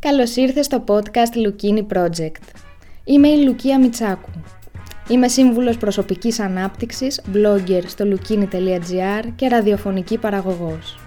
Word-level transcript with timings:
Καλώς 0.00 0.36
ήρθες 0.36 0.64
στο 0.64 0.84
podcast 0.86 1.36
Λουκίνι 1.36 1.86
Project. 1.94 2.42
Είμαι 3.04 3.28
η 3.28 3.44
Λουκία 3.44 3.78
Μιτσάκου. 3.78 4.30
Είμαι 5.08 5.28
σύμβουλος 5.28 5.76
προσωπικής 5.76 6.40
ανάπτυξης, 6.40 7.20
blogger 7.34 7.82
στο 7.86 8.04
lukini.gr 8.04 9.24
και 9.36 9.48
ραδιοφωνική 9.48 10.18
παραγωγός. 10.18 10.98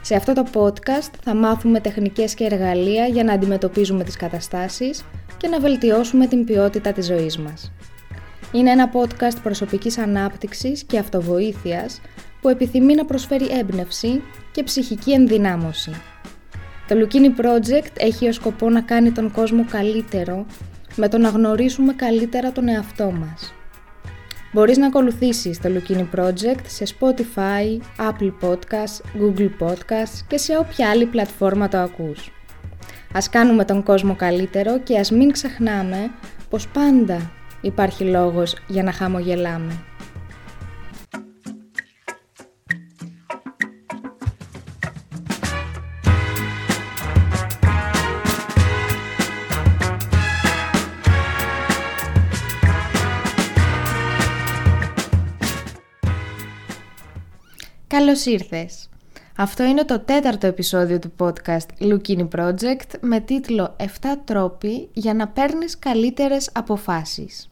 Σε 0.00 0.14
αυτό 0.14 0.32
το 0.32 0.46
podcast 0.52 1.10
θα 1.22 1.34
μάθουμε 1.34 1.80
τεχνικές 1.80 2.34
και 2.34 2.44
εργαλεία 2.44 3.06
για 3.06 3.24
να 3.24 3.32
αντιμετωπίζουμε 3.32 4.04
τις 4.04 4.16
καταστάσεις 4.16 5.04
και 5.36 5.48
να 5.48 5.60
βελτιώσουμε 5.60 6.26
την 6.26 6.44
ποιότητα 6.44 6.92
της 6.92 7.06
ζωής 7.06 7.38
μας. 7.38 7.72
Είναι 8.52 8.70
ένα 8.70 8.90
podcast 8.92 9.36
προσωπικής 9.42 9.98
ανάπτυξης 9.98 10.84
και 10.84 10.98
αυτοβοήθειας 10.98 12.00
που 12.40 12.48
επιθυμεί 12.48 12.94
να 12.94 13.04
προσφέρει 13.04 13.46
έμπνευση 13.58 14.22
και 14.52 14.62
ψυχική 14.62 15.12
ενδυνάμωση. 15.12 15.90
Το 16.88 16.96
Lukini 16.98 17.40
Project 17.40 17.92
έχει 17.96 18.28
ως 18.28 18.34
σκοπό 18.34 18.70
να 18.70 18.80
κάνει 18.80 19.10
τον 19.10 19.30
κόσμο 19.30 19.64
καλύτερο 19.70 20.46
με 20.96 21.08
το 21.08 21.18
να 21.18 21.28
γνωρίσουμε 21.28 21.92
καλύτερα 21.92 22.52
τον 22.52 22.68
εαυτό 22.68 23.10
μας. 23.10 23.54
Μπορείς 24.52 24.76
να 24.76 24.86
ακολουθήσεις 24.86 25.60
το 25.60 25.68
Lukini 25.68 26.18
Project 26.18 26.64
σε 26.66 26.84
Spotify, 26.98 27.80
Apple 27.98 28.32
Podcasts, 28.40 29.20
Google 29.20 29.50
Podcasts 29.60 30.24
και 30.28 30.38
σε 30.38 30.56
όποια 30.56 30.90
άλλη 30.90 31.06
πλατφόρμα 31.06 31.68
το 31.68 31.78
ακούς. 31.78 32.32
Ας 33.12 33.28
κάνουμε 33.28 33.64
τον 33.64 33.82
κόσμο 33.82 34.14
καλύτερο 34.16 34.78
και 34.78 34.98
ας 34.98 35.10
μην 35.10 35.32
ξεχνάμε 35.32 36.10
πως 36.50 36.68
πάντα 36.68 37.30
υπάρχει 37.60 38.04
λόγος 38.04 38.56
για 38.66 38.82
να 38.82 38.92
χαμογελάμε. 38.92 39.72
Καλώς 58.04 58.26
ήρθες! 58.26 58.88
Αυτό 59.36 59.64
είναι 59.64 59.84
το 59.84 59.98
τέταρτο 59.98 60.46
επεισόδιο 60.46 60.98
του 60.98 61.12
podcast 61.18 61.66
Lukini 61.80 62.28
Project 62.36 62.98
με 63.00 63.20
τίτλο 63.20 63.76
«7 63.78 63.84
τρόποι 64.24 64.88
για 64.92 65.14
να 65.14 65.28
παίρνεις 65.28 65.78
καλύτερες 65.78 66.50
αποφάσεις». 66.52 67.50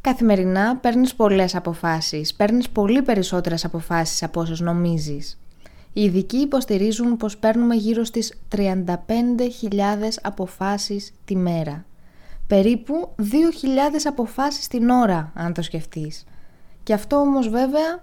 Καθημερινά 0.00 0.76
παίρνεις 0.76 1.14
πολλές 1.14 1.54
αποφάσεις, 1.54 2.34
παίρνεις 2.34 2.68
πολύ 2.68 3.02
περισσότερες 3.02 3.64
αποφάσεις 3.64 4.22
από 4.22 4.40
όσες 4.40 4.60
νομίζεις. 4.60 5.40
Οι 5.92 6.02
ειδικοί 6.02 6.36
υποστηρίζουν 6.36 7.16
πως 7.16 7.36
παίρνουμε 7.36 7.74
γύρω 7.74 8.04
στις 8.04 8.38
35.000 8.48 10.18
αποφάσεις 10.22 11.12
τη 11.24 11.36
μέρα. 11.36 11.84
Περίπου 12.46 13.14
2.000 13.18 13.24
αποφάσεις 14.04 14.68
την 14.68 14.88
ώρα, 14.88 15.32
αν 15.34 15.52
το 15.52 15.62
σκεφτείς. 15.62 16.24
Και 16.82 16.92
αυτό 16.92 17.16
όμως 17.16 17.48
βέβαια 17.48 18.02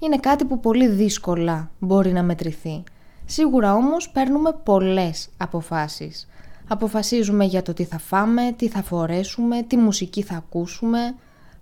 είναι 0.00 0.16
κάτι 0.16 0.44
που 0.44 0.60
πολύ 0.60 0.88
δύσκολα 0.88 1.70
μπορεί 1.78 2.12
να 2.12 2.22
μετρηθεί. 2.22 2.82
Σίγουρα 3.24 3.74
όμως 3.74 4.10
παίρνουμε 4.10 4.52
πολλές 4.62 5.28
αποφάσεις. 5.36 6.28
Αποφασίζουμε 6.68 7.44
για 7.44 7.62
το 7.62 7.72
τι 7.72 7.84
θα 7.84 7.98
φάμε, 7.98 8.52
τι 8.56 8.68
θα 8.68 8.82
φορέσουμε, 8.82 9.62
τι 9.62 9.76
μουσική 9.76 10.22
θα 10.22 10.36
ακούσουμε, 10.36 10.98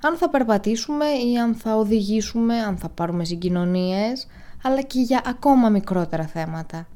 αν 0.03 0.17
θα 0.17 0.31
περπατήσουμε 0.31 1.05
ή 1.05 1.39
αν 1.39 1.55
θα 1.55 1.77
οδηγήσουμε, 1.77 2.55
αν 2.55 2.77
θα 2.77 2.89
πάρουμε 2.89 3.25
συγκοινωνίες, 3.25 4.27
αλλά 4.63 4.83
και 4.83 5.01
για 5.01 5.23
ακόμα 5.27 5.69
μικρότερα 5.69 6.27
θέματα. 6.27 6.87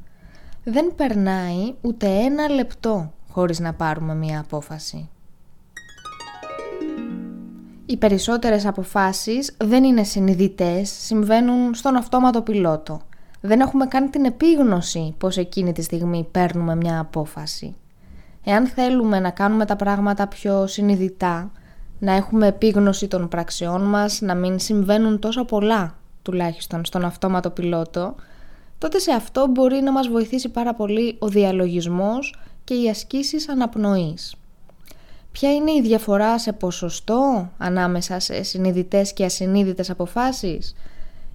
Δεν 0.65 0.95
περνάει 0.97 1.75
ούτε 1.81 2.07
ένα 2.07 2.49
λεπτό 2.49 3.13
χωρίς 3.31 3.61
να 3.61 3.73
πάρουμε 3.73 4.15
μία 4.15 4.41
απόφαση. 4.41 5.09
Οι 7.93 7.97
περισσότερες 7.97 8.67
αποφάσεις 8.67 9.55
δεν 9.57 9.85
είναι 9.85 10.03
συνειδητές, 10.03 10.91
συμβαίνουν 10.91 11.75
στον 11.75 11.97
αυτόματο 11.97 12.43
πιλότο. 12.43 13.01
Δεν 13.41 13.61
έχουμε 13.61 13.87
κάνει 13.87 14.09
την 14.09 14.25
επίγνωση 14.25 15.15
πως 15.19 15.37
εκείνη 15.37 15.73
τη 15.73 15.83
στιγμή 15.83 16.29
παίρνουμε 16.31 16.77
μια 16.77 16.99
απόφαση. 16.99 17.75
Εάν 18.45 18.67
θέλουμε 18.67 19.21
να 19.21 19.31
κάνουμε 19.31 19.65
τα 19.65 19.77
πράγματα 19.77 20.27
πιο 20.27 20.67
συνειδητά, 20.67 21.51
να 21.99 22.13
έχουμε 22.13 22.47
επίγνωση 22.47 23.09
των 23.09 23.29
πραξιών 23.29 23.83
μας, 23.83 24.21
να 24.21 24.35
μην 24.35 24.59
συμβαίνουν 24.59 25.19
τόσο 25.19 25.45
πολλά 25.45 25.95
τουλάχιστον 26.23 26.85
στον 26.85 27.05
αυτόματο 27.05 27.51
πιλότο, 27.51 28.15
τότε 28.79 28.99
σε 28.99 29.13
αυτό 29.13 29.47
μπορεί 29.47 29.81
να 29.81 29.93
μας 29.93 30.09
βοηθήσει 30.09 30.49
πάρα 30.49 30.75
πολύ 30.75 31.17
ο 31.19 31.29
διαλογισμός 31.29 32.41
και 32.65 32.75
οι 32.75 32.89
ασκήσεις 32.89 33.49
αναπνοής. 33.49 34.35
Ποια 35.33 35.55
είναι 35.55 35.73
η 35.73 35.81
διαφορά 35.81 36.39
σε 36.39 36.53
ποσοστό 36.53 37.51
ανάμεσα 37.59 38.19
σε 38.19 38.43
συνειδητές 38.43 39.13
και 39.13 39.25
ασυνείδητες 39.25 39.91
αποφάσεις; 39.91 40.75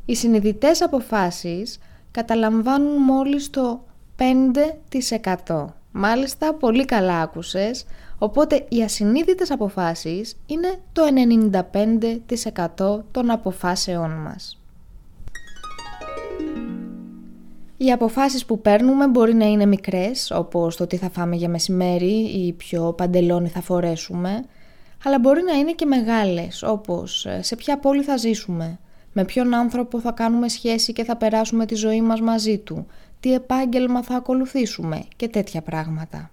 Οι 0.06 0.16
συνειδητές 0.16 0.82
αποφάσεις 0.82 1.78
καταλαμβάνουν 2.12 3.02
μόλις 3.02 3.50
το 3.50 3.84
5%. 4.16 5.74
Μάλιστα, 5.92 6.54
πολύ 6.54 6.86
καλά 6.86 7.22
άκουσες, 7.22 7.86
οπότε 8.18 8.66
οι 8.70 8.84
ασυνείδητες 8.84 9.52
αποφάσεις 9.52 10.38
είναι 10.46 10.80
το 10.94 11.04
95% 11.06 13.04
των 13.12 13.30
αποφάσεών 13.30 14.12
μας. 14.12 14.57
Οι 17.78 17.92
αποφάσεις 17.92 18.46
που 18.46 18.62
παίρνουμε 18.62 19.08
μπορεί 19.08 19.34
να 19.34 19.46
είναι 19.46 19.66
μικρές, 19.66 20.32
όπως 20.32 20.76
το 20.76 20.88
τι 20.88 20.98
θα 20.98 21.10
φάμε 21.10 21.36
για 21.36 21.50
μεσημέρι 21.50 22.14
ή 22.14 22.54
ποιο 22.54 22.94
παντελόνι 22.94 23.50
θα 23.50 23.62
φορέσουμε, 23.62 24.44
αλλά 25.04 25.20
μπορεί 25.20 25.42
να 25.44 25.54
είναι 25.54 25.72
και 25.72 25.86
μεγάλες, 25.86 26.64
όπως 26.64 27.26
ε, 27.26 27.42
σε 27.42 27.56
ποια 27.56 27.78
πόλη 27.80 28.04
θα 28.04 28.18
ζήσουμε, 28.18 28.80
με 29.14 29.26
ποιον 29.26 29.54
άνθρωπο 29.54 30.00
θα 30.00 30.12
κάνουμε 30.12 30.50
σχέση 30.50 30.94
και 30.94 31.04
θα 31.04 31.16
περάσουμε 31.16 31.66
τη 31.66 31.76
ζωή 31.76 32.02
μας 32.02 32.22
μαζί 32.22 32.58
του, 32.58 32.86
τι 33.20 33.34
επάγγελμα 33.34 34.04
θα 34.04 34.16
ακολουθήσουμε 34.16 35.04
και 35.16 35.28
τέτοια 35.28 35.62
πράγματα. 35.62 36.32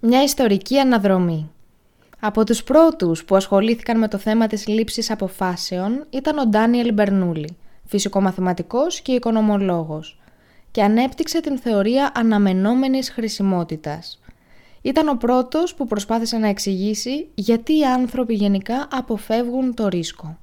Μια 0.00 0.22
ιστορική 0.22 0.78
αναδρομή. 0.78 1.50
Από 2.20 2.44
τους 2.44 2.62
πρώτους 2.62 3.24
που 3.24 3.36
ασχολήθηκαν 3.36 3.98
με 3.98 4.08
το 4.08 4.18
θέμα 4.18 4.46
της 4.46 4.66
λήψης 4.66 5.10
αποφάσεων 5.10 6.06
ήταν 6.10 6.38
ο 6.38 6.46
Ντάνιελ 6.46 6.92
Μπερνούλη, 6.92 7.56
φυσικομαθηματικός 7.92 9.00
και 9.00 9.12
οικονομολόγος 9.12 10.20
και 10.70 10.82
ανέπτυξε 10.82 11.40
την 11.40 11.58
θεωρία 11.58 12.12
αναμενόμενης 12.14 13.10
χρησιμότητας. 13.10 14.20
Ήταν 14.82 15.08
ο 15.08 15.14
πρώτος 15.14 15.74
που 15.74 15.86
προσπάθησε 15.86 16.36
να 16.36 16.48
εξηγήσει 16.48 17.28
γιατί 17.34 17.78
οι 17.78 17.84
άνθρωποι 17.84 18.34
γενικά 18.34 18.88
αποφεύγουν 18.92 19.74
το 19.74 19.88
ρίσκο. 19.88 20.38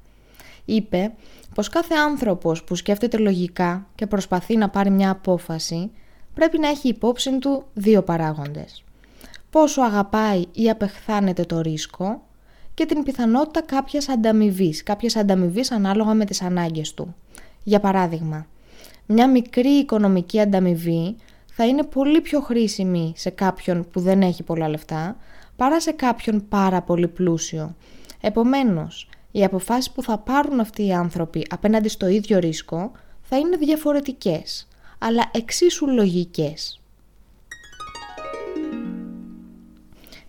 Είπε 0.66 1.14
πως 1.56 1.70
κάθε 1.70 1.96
άνθρωπος 1.96 2.64
που 2.64 2.76
σκέφτεται 2.76 3.18
λογικά 3.18 3.88
και 3.96 4.08
προσπαθεί 4.08 4.58
να 4.58 4.70
πάρει 4.70 4.90
μια 4.90 5.10
απόφαση 5.10 5.92
πρέπει 6.34 6.60
να 6.60 6.68
έχει 6.68 6.88
υπόψη 6.88 7.40
του 7.40 7.64
δύο 7.74 8.02
παράγοντες. 8.02 8.84
Πόσο 9.50 9.82
αγαπάει 9.82 10.44
ή 10.52 10.70
απεχθάνεται 10.70 11.44
το 11.44 11.62
ρίσκο 11.62 12.22
και 12.74 12.86
την 12.86 13.04
πιθανότητα 13.04 13.62
κάποιας 13.62 14.10
ανταμοιβής, 14.10 14.84
κάποιας 14.84 15.16
ανταμοιβής 15.16 15.72
ανάλογα 15.72 16.14
με 16.14 16.26
τις 16.26 16.42
ανάγκες 16.42 16.94
του. 16.94 17.16
Για 17.64 17.80
παράδειγμα, 17.80 18.46
μια 19.06 19.30
μικρή 19.30 19.70
οικονομική 19.70 20.40
ανταμοιβή 20.40 21.16
θα 21.46 21.66
είναι 21.66 21.84
πολύ 21.84 22.22
πιο 22.22 22.40
χρήσιμη 22.40 23.14
σε 23.16 23.30
κάποιον 23.30 23.88
που 23.92 24.00
δεν 24.00 24.22
έχει 24.22 24.44
πολλά 24.44 24.70
λεφτά 24.70 25.18
παρά 25.56 25.82
σε 25.82 25.92
κάποιον 25.92 26.48
πάρα 26.50 26.82
πολύ 26.82 27.08
πλούσιο. 27.08 27.76
Επομένως, 28.22 29.10
οι 29.32 29.44
αποφάσεις 29.44 29.92
που 29.92 30.04
θα 30.04 30.18
πάρουν 30.18 30.60
αυτοί 30.60 30.86
οι 30.86 30.94
άνθρωποι 30.94 31.46
απέναντι 31.50 31.88
στο 31.88 32.08
ίδιο 32.08 32.40
ρίσκο 32.40 32.92
θα 33.22 33.38
είναι 33.38 33.58
διαφορετικές, 33.58 34.68
αλλά 34.98 35.30
εξίσου 35.34 35.88
λογικές. 35.88 36.82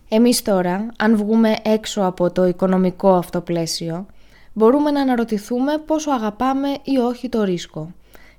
Εμείς 0.08 0.42
τώρα, 0.42 0.88
αν 0.98 1.16
βγούμε 1.16 1.56
έξω 1.62 2.02
από 2.02 2.30
το 2.30 2.46
οικονομικό 2.46 3.14
αυτό 3.14 3.40
πλαίσιο, 3.40 4.06
μπορούμε 4.52 4.90
να 4.90 5.00
αναρωτηθούμε 5.00 5.78
πόσο 5.78 6.10
αγαπάμε 6.10 6.68
ή 6.82 6.96
όχι 6.98 7.28
το 7.28 7.42
ρίσκο. 7.42 7.92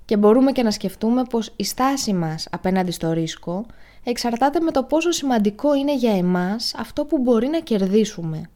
Και 0.06 0.18
μπορούμε 0.18 0.52
και 0.52 0.64
να 0.64 0.72
σκεφτούμε 0.72 1.24
πως 1.30 1.54
η 1.56 1.64
στάση 1.64 2.14
μας 2.14 2.48
απέναντι 2.52 2.92
στο 2.92 3.12
ρίσκο 3.12 3.66
εξαρτάται 4.04 4.60
με 4.60 4.72
το 4.72 4.84
πόσο 4.84 5.12
σημαντικό 5.12 5.76
είναι 5.76 5.96
για 5.96 6.18
εμάς 6.18 6.76
αυτό 6.78 7.06
που 7.06 7.18
μπορεί 7.18 7.48
να 7.48 7.60
κερδίσουμε. 7.60 8.50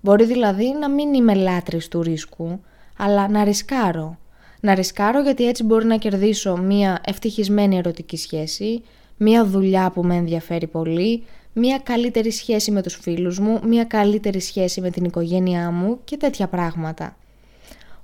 Μπορεί 0.00 0.24
δηλαδή 0.24 0.76
να 0.80 0.90
μην 0.90 1.14
είμαι 1.14 1.34
λάτρης 1.34 1.88
του 1.88 2.02
ρίσκου, 2.02 2.60
αλλά 2.98 3.28
να 3.28 3.44
ρισκάρω. 3.44 4.18
Να 4.60 4.74
ρισκάρω 4.74 5.20
γιατί 5.20 5.48
έτσι 5.48 5.64
μπορεί 5.64 5.84
να 5.86 5.96
κερδίσω 5.96 6.56
μία 6.56 7.00
ευτυχισμένη 7.04 7.76
ερωτική 7.76 8.16
σχέση, 8.16 8.82
μία 9.16 9.44
δουλειά 9.44 9.90
που 9.90 10.02
με 10.02 10.14
ενδιαφέρει 10.14 10.66
πολύ, 10.66 11.24
μία 11.58 11.78
καλύτερη 11.78 12.30
σχέση 12.30 12.70
με 12.70 12.82
τους 12.82 12.94
φίλους 12.94 13.38
μου, 13.38 13.60
μία 13.64 13.84
καλύτερη 13.84 14.40
σχέση 14.40 14.80
με 14.80 14.90
την 14.90 15.04
οικογένειά 15.04 15.70
μου 15.70 15.98
και 16.04 16.16
τέτοια 16.16 16.48
πράγματα. 16.48 17.16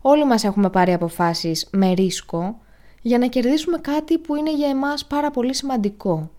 Όλοι 0.00 0.26
μας 0.26 0.44
έχουμε 0.44 0.70
πάρει 0.70 0.92
αποφάσεις 0.92 1.68
με 1.70 1.92
ρίσκο 1.92 2.56
για 3.02 3.18
να 3.18 3.26
κερδίσουμε 3.26 3.78
κάτι 3.78 4.18
που 4.18 4.34
είναι 4.34 4.54
για 4.54 4.68
εμάς 4.68 5.04
πάρα 5.04 5.30
πολύ 5.30 5.54
σημαντικό. 5.54 6.30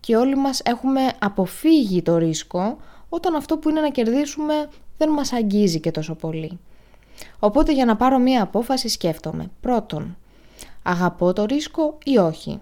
Και 0.00 0.16
όλοι 0.16 0.36
μας 0.36 0.60
έχουμε 0.64 1.00
αποφύγει 1.18 2.02
το 2.02 2.16
ρίσκο 2.16 2.76
όταν 3.08 3.34
αυτό 3.34 3.58
που 3.58 3.68
είναι 3.68 3.80
να 3.80 3.90
κερδίσουμε 3.90 4.68
δεν 4.98 5.10
μας 5.10 5.32
αγγίζει 5.32 5.80
και 5.80 5.90
τόσο 5.90 6.14
πολύ. 6.14 6.58
Οπότε 7.38 7.72
για 7.72 7.84
να 7.84 7.96
πάρω 7.96 8.18
μία 8.18 8.42
απόφαση 8.42 8.88
σκέφτομαι. 8.88 9.50
Πρώτον, 9.60 10.16
αγαπώ 10.82 11.32
το 11.32 11.44
ρίσκο 11.44 11.98
ή 12.04 12.18
όχι; 12.18 12.60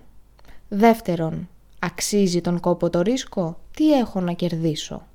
Δεύτερον, 0.68 1.48
αξίζει 1.78 2.40
τον 2.40 2.60
κόπο 2.60 2.90
το 2.90 3.00
ρίσκο, 3.00 3.58
τι 3.74 3.92
έχω 3.92 4.20
να 4.20 4.32
κερδίσω; 4.32 5.06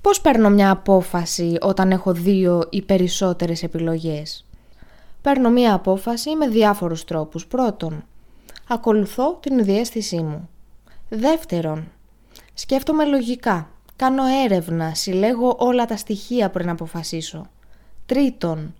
Πώς 0.00 0.20
παίρνω 0.20 0.50
μια 0.50 0.70
απόφαση 0.70 1.56
όταν 1.60 1.90
έχω 1.90 2.12
δύο 2.12 2.62
ή 2.70 2.82
περισσότερες 2.82 3.62
επιλογές; 3.62 4.44
Παίρνω 5.22 5.50
μια 5.50 5.74
απόφαση 5.74 6.34
με 6.36 6.48
διάφορους 6.48 7.04
τρόπους. 7.04 7.46
Πρώτον, 7.46 8.04
ακολουθώ 8.68 9.38
την 9.40 9.64
διέστησή 9.64 10.22
μου. 10.22 10.48
Δεύτερον, 11.14 11.92
σκέφτομαι 12.54 13.04
λογικά. 13.04 13.68
Κάνω 13.96 14.22
έρευνα, 14.44 14.94
συλλέγω 14.94 15.56
όλα 15.58 15.84
τα 15.84 15.96
στοιχεία 15.96 16.50
πριν 16.50 16.68
αποφασίσω. 16.68 17.46
Τρίτον, 18.06 18.74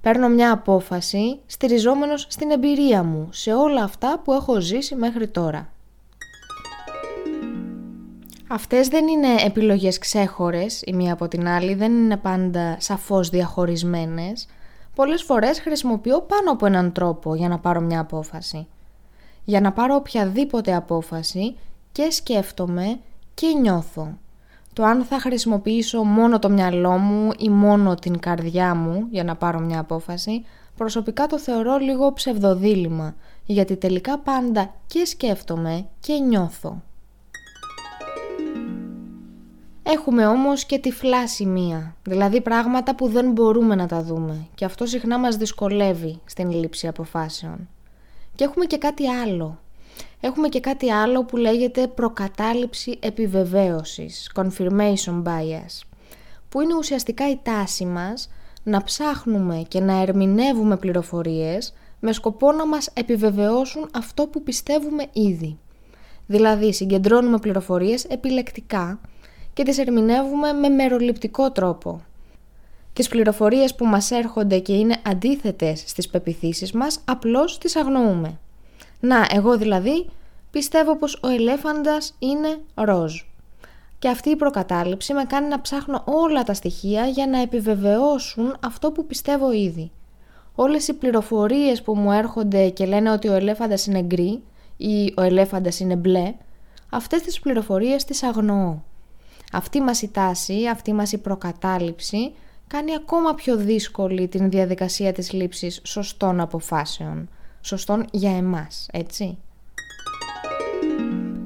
παίρνω 0.00 0.28
μια 0.28 0.52
απόφαση 0.52 1.40
στηριζόμενος 1.46 2.26
στην 2.28 2.50
εμπειρία 2.50 3.02
μου, 3.02 3.28
σε 3.32 3.54
όλα 3.54 3.82
αυτά 3.82 4.20
που 4.24 4.32
έχω 4.32 4.60
ζήσει 4.60 4.94
μέχρι 4.94 5.28
τώρα. 5.28 5.72
Αυτές 8.48 8.88
δεν 8.88 9.06
είναι 9.06 9.34
επιλογές 9.46 9.98
ξέχωρες 9.98 10.82
η 10.84 10.92
μία 10.92 11.12
από 11.12 11.28
την 11.28 11.48
άλλη, 11.48 11.74
δεν 11.74 11.92
είναι 11.92 12.16
πάντα 12.16 12.76
σαφώς 12.80 13.28
διαχωρισμένες. 13.28 14.46
Πολλές 14.94 15.22
φορές 15.22 15.60
χρησιμοποιώ 15.60 16.20
πάνω 16.20 16.50
από 16.50 16.66
έναν 16.66 16.92
τρόπο 16.92 17.34
για 17.34 17.48
να 17.48 17.58
πάρω 17.58 17.80
μια 17.80 18.00
απόφαση. 18.00 18.66
Για 19.44 19.60
να 19.60 19.72
πάρω 19.72 19.94
οποιαδήποτε 19.94 20.74
απόφαση 20.74 21.56
και 21.92 22.10
σκέφτομαι 22.10 22.98
και 23.34 23.46
νιώθω. 23.60 24.18
Το 24.72 24.84
αν 24.84 25.04
θα 25.04 25.20
χρησιμοποιήσω 25.20 26.02
μόνο 26.02 26.38
το 26.38 26.50
μυαλό 26.50 26.90
μου 26.90 27.30
ή 27.38 27.48
μόνο 27.48 27.94
την 27.94 28.18
καρδιά 28.18 28.74
μου 28.74 29.06
για 29.10 29.24
να 29.24 29.36
πάρω 29.36 29.58
μια 29.58 29.80
απόφαση, 29.80 30.44
προσωπικά 30.76 31.26
το 31.26 31.38
θεωρώ 31.38 31.76
λίγο 31.76 32.12
ψευδοδήλημα, 32.12 33.14
γιατί 33.44 33.76
τελικά 33.76 34.18
πάντα 34.18 34.74
και 34.86 35.04
σκέφτομαι 35.04 35.86
και 36.00 36.18
νιώθω. 36.18 36.82
Έχουμε 39.82 40.26
όμως 40.26 40.64
και 40.64 40.78
τυφλά 40.78 41.28
σημεία, 41.28 41.96
δηλαδή 42.02 42.40
πράγματα 42.40 42.94
που 42.94 43.08
δεν 43.08 43.30
μπορούμε 43.30 43.74
να 43.74 43.86
τα 43.86 44.02
δούμε 44.02 44.46
και 44.54 44.64
αυτό 44.64 44.86
συχνά 44.86 45.18
μας 45.18 45.36
δυσκολεύει 45.36 46.20
στην 46.24 46.50
λήψη 46.50 46.86
αποφάσεων. 46.86 47.68
Και 48.34 48.44
έχουμε 48.44 48.64
και 48.64 48.78
κάτι 48.78 49.08
άλλο. 49.08 49.58
Έχουμε 50.20 50.48
και 50.48 50.60
κάτι 50.60 50.90
άλλο 50.90 51.24
που 51.24 51.36
λέγεται 51.36 51.86
προκατάληψη 51.86 52.98
επιβεβαίωσης, 53.00 54.32
confirmation 54.34 55.22
bias, 55.22 55.80
που 56.48 56.60
είναι 56.60 56.74
ουσιαστικά 56.74 57.30
η 57.30 57.38
τάση 57.42 57.84
μας 57.84 58.30
να 58.62 58.82
ψάχνουμε 58.82 59.64
και 59.68 59.80
να 59.80 60.00
ερμηνεύουμε 60.00 60.76
πληροφορίες 60.76 61.74
με 62.00 62.12
σκοπό 62.12 62.52
να 62.52 62.66
μας 62.66 62.90
επιβεβαιώσουν 62.94 63.88
αυτό 63.94 64.26
που 64.26 64.42
πιστεύουμε 64.42 65.06
ήδη. 65.12 65.58
Δηλαδή 66.26 66.72
συγκεντρώνουμε 66.72 67.38
πληροφορίες 67.38 68.04
επιλεκτικά 68.04 69.00
και 69.52 69.62
τις 69.62 69.78
ερμηνεύουμε 69.78 70.52
με 70.52 70.68
μεροληπτικό 70.68 71.50
τρόπο. 71.50 72.02
Τις 72.94 73.08
πληροφορίες 73.08 73.74
που 73.74 73.86
μας 73.86 74.10
έρχονται 74.10 74.58
και 74.58 74.72
είναι 74.72 74.96
αντίθετες 75.06 75.82
στις 75.86 76.08
πεπιθήσεις 76.08 76.72
μας, 76.72 77.00
απλώς 77.04 77.58
τις 77.58 77.76
αγνοούμε. 77.76 78.38
Να, 79.00 79.26
εγώ 79.30 79.58
δηλαδή 79.58 80.06
πιστεύω 80.50 80.96
πως 80.96 81.18
ο 81.22 81.28
ελέφαντας 81.28 82.14
είναι 82.18 82.60
ροζ. 82.74 83.22
Και 83.98 84.08
αυτή 84.08 84.30
η 84.30 84.36
προκατάληψη 84.36 85.12
με 85.12 85.24
κάνει 85.24 85.48
να 85.48 85.60
ψάχνω 85.60 86.02
όλα 86.04 86.42
τα 86.42 86.54
στοιχεία 86.54 87.06
για 87.06 87.26
να 87.26 87.40
επιβεβαιώσουν 87.40 88.56
αυτό 88.60 88.90
που 88.92 89.06
πιστεύω 89.06 89.52
ήδη. 89.52 89.90
Όλες 90.54 90.88
οι 90.88 90.92
πληροφορίες 90.92 91.82
που 91.82 91.94
μου 91.96 92.12
έρχονται 92.12 92.68
και 92.68 92.86
λένε 92.86 93.10
ότι 93.10 93.28
ο 93.28 93.34
ελέφαντας 93.34 93.86
είναι 93.86 94.02
γκρι 94.02 94.42
ή 94.76 95.12
ο 95.16 95.22
ελέφαντας 95.22 95.80
είναι 95.80 95.96
μπλε, 95.96 96.34
αυτές 96.90 97.22
τις 97.22 97.40
πληροφορίες 97.40 98.04
τις 98.04 98.22
αγνοώ. 98.22 98.76
Αυτή 99.52 99.80
μας 99.80 100.02
η 100.02 100.08
τάση, 100.08 100.66
αυτή 100.66 100.92
μας 100.92 101.12
η 101.12 101.18
προκατάληψη 101.18 102.32
κάνει 102.66 102.94
ακόμα 102.94 103.34
πιο 103.34 103.56
δύσκολη 103.56 104.28
την 104.28 104.50
διαδικασία 104.50 105.12
της 105.12 105.32
λήψης 105.32 105.80
σωστών 105.84 106.40
αποφάσεων. 106.40 107.28
Σωστών 107.60 108.06
για 108.10 108.36
εμάς, 108.36 108.88
έτσι. 108.92 109.38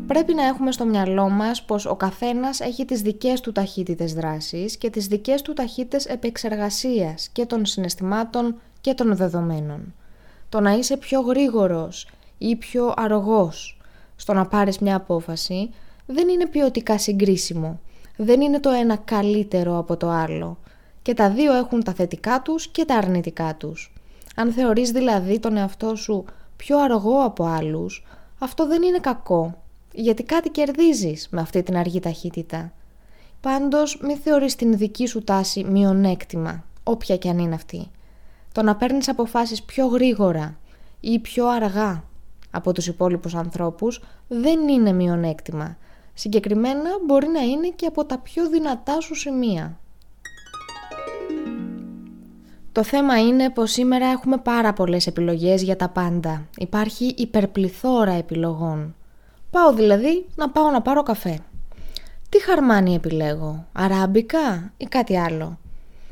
Πρέπει 0.07 0.35
να 0.35 0.45
έχουμε 0.45 0.73
στο 0.73 0.85
μυαλό 0.85 1.29
μας 1.29 1.65
πως 1.65 1.87
ο 1.87 1.95
καθένας 1.95 2.61
έχει 2.61 2.85
τις 2.85 3.03
δικές 3.03 3.41
του 3.41 3.53
ταχύτητες 3.53 4.15
δράσης 4.15 4.77
και 4.77 4.91
τις 4.91 5.07
δικές 5.07 5.43
του 5.43 5.53
ταχύτητες 5.53 6.07
επεξεργασίας 6.07 7.29
και 7.29 7.47
των 7.47 7.67
συναισθημάτων 7.67 8.61
και 8.81 8.95
των 8.95 9.17
δεδομένων. 9.17 9.95
Το 10.49 10.61
να 10.61 10.73
είσαι 10.73 10.97
πιο 10.97 11.21
γρήγορος 11.21 12.09
ή 12.39 12.57
πιο 12.57 12.95
αργός 12.97 13.81
στο 14.17 14.33
να 14.33 14.47
πάρεις 14.47 14.79
μια 14.79 14.97
απόφαση 14.97 15.71
δεν 16.07 16.29
είναι 16.29 16.47
ποιοτικά 16.47 16.99
συγκρίσιμο 16.99 17.81
δεν 18.21 18.41
είναι 18.41 18.61
το 18.61 18.71
ένα 18.71 18.97
καλύτερο 18.97 19.79
από 19.79 19.97
το 19.97 20.09
άλλο. 20.09 20.59
Και 21.09 21.15
τα 21.15 21.31
δύο 21.31 21.55
έχουν 21.55 21.83
τα 21.83 21.93
θετικά 21.93 22.43
τους 22.43 22.69
και 22.69 22.85
τα 22.85 22.95
αρνητικά 22.95 23.55
τους. 23.57 23.93
Αν 24.37 24.53
θεωρείς 24.53 24.91
δηλαδή 24.91 25.39
τον 25.39 25.57
εαυτό 25.57 25.97
σου 25.97 26.25
πιο 26.57 26.79
αργό 26.79 27.25
από 27.25 27.45
άλλους, 27.45 28.07
αυτό 28.39 28.67
δεν 28.67 28.83
είναι 28.83 28.99
κακό, 28.99 29.63
γιατί 29.93 30.23
κάτι 30.23 30.49
κερδίζεις 30.49 31.29
με 31.31 31.41
αυτή 31.41 31.63
την 31.63 31.77
αργή 31.77 32.01
ταχύτητα. 32.01 32.73
Πάντως 33.41 34.01
μη 34.03 34.17
θεωρείς 34.17 34.57
την 34.57 34.77
δική 34.77 35.07
σου 35.07 35.25
τάση 35.25 35.65
μειονέκτημα, 35.65 36.65
όποια 36.83 37.17
και 37.17 37.29
αν 37.29 37.39
είναι 37.39 37.55
αυτή. 37.55 37.91
Το 38.53 38.63
να 38.63 38.77
παίρνεις 38.77 39.09
αποφάσεις 39.09 39.63
πιο 39.63 39.87
γρήγορα 39.87 40.59
ή 41.01 41.19
πιο 41.19 41.47
αργά 41.47 42.05
από 42.51 42.73
τους 42.73 42.87
υπόλοιπους 42.87 43.35
ανθρώπους 43.35 44.03
δεν 44.29 44.69
είναι 44.69 44.93
μειονέκτημα, 44.93 45.77
Συγκεκριμένα 46.15 46.91
μπορεί 47.07 47.29
να 47.29 47.41
είναι 47.41 47.69
και 47.69 47.87
από 47.87 48.05
τα 48.05 48.19
πιο 48.19 48.49
δυνατά 48.49 49.01
σου 49.01 49.15
σημεία. 49.15 49.79
Το 52.79 52.85
θέμα 52.85 53.21
είναι 53.21 53.51
πως 53.51 53.71
σήμερα 53.73 54.07
έχουμε 54.07 54.37
πάρα 54.37 54.73
πολλές 54.73 55.07
επιλογές 55.07 55.63
για 55.63 55.77
τα 55.77 55.89
πάντα. 55.89 56.47
Υπάρχει 56.57 57.15
υπερπληθώρα 57.17 58.13
επιλογών. 58.13 58.95
Πάω 59.51 59.73
δηλαδή 59.73 60.27
να 60.35 60.51
πάω 60.51 60.71
να 60.71 60.83
πάρω 60.83 61.03
καφέ. 61.03 61.39
Τι 62.29 62.43
χαρμάνι 62.43 62.95
επιλέγω, 62.95 63.67
αράμπικα 63.73 64.73
ή 64.77 64.85
κάτι 64.85 65.19
άλλο; 65.19 65.59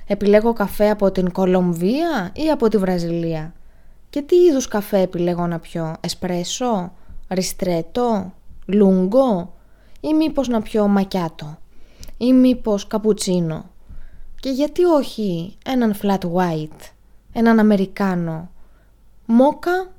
Επιλέγω 0.07 0.53
καφέ 0.53 0.91
από 0.91 1.11
την 1.11 1.33
Κολομβία 1.33 2.31
ή 2.33 2.51
από 2.51 2.69
τη 2.69 2.77
Βραζιλία; 2.77 3.55
Και 4.11 4.23
τι 4.23 4.37
είδους 4.37 4.69
καφέ 4.69 4.99
επιλέγω 5.01 5.47
να 5.47 5.59
πιω, 5.59 5.95
εσπρέσο, 6.01 6.93
ριστρέτο, 7.29 8.33
λούγκο 8.67 9.53
ή 10.01 10.15
μήπως 10.15 10.49
να 10.49 10.63
πιω 10.63 10.87
μακιάτο 10.89 11.59
ή 12.17 12.33
μήπως 12.33 12.87
καπουτσίνο; 12.87 13.65
Και 14.41 14.51
γιατί 14.51 14.85
όχι 14.85 15.57
έναν 15.65 15.95
flat 16.03 16.21
white, 16.35 16.91
έναν 17.33 17.59
αμερικάνο, 17.59 18.51
μόκα 19.27 19.93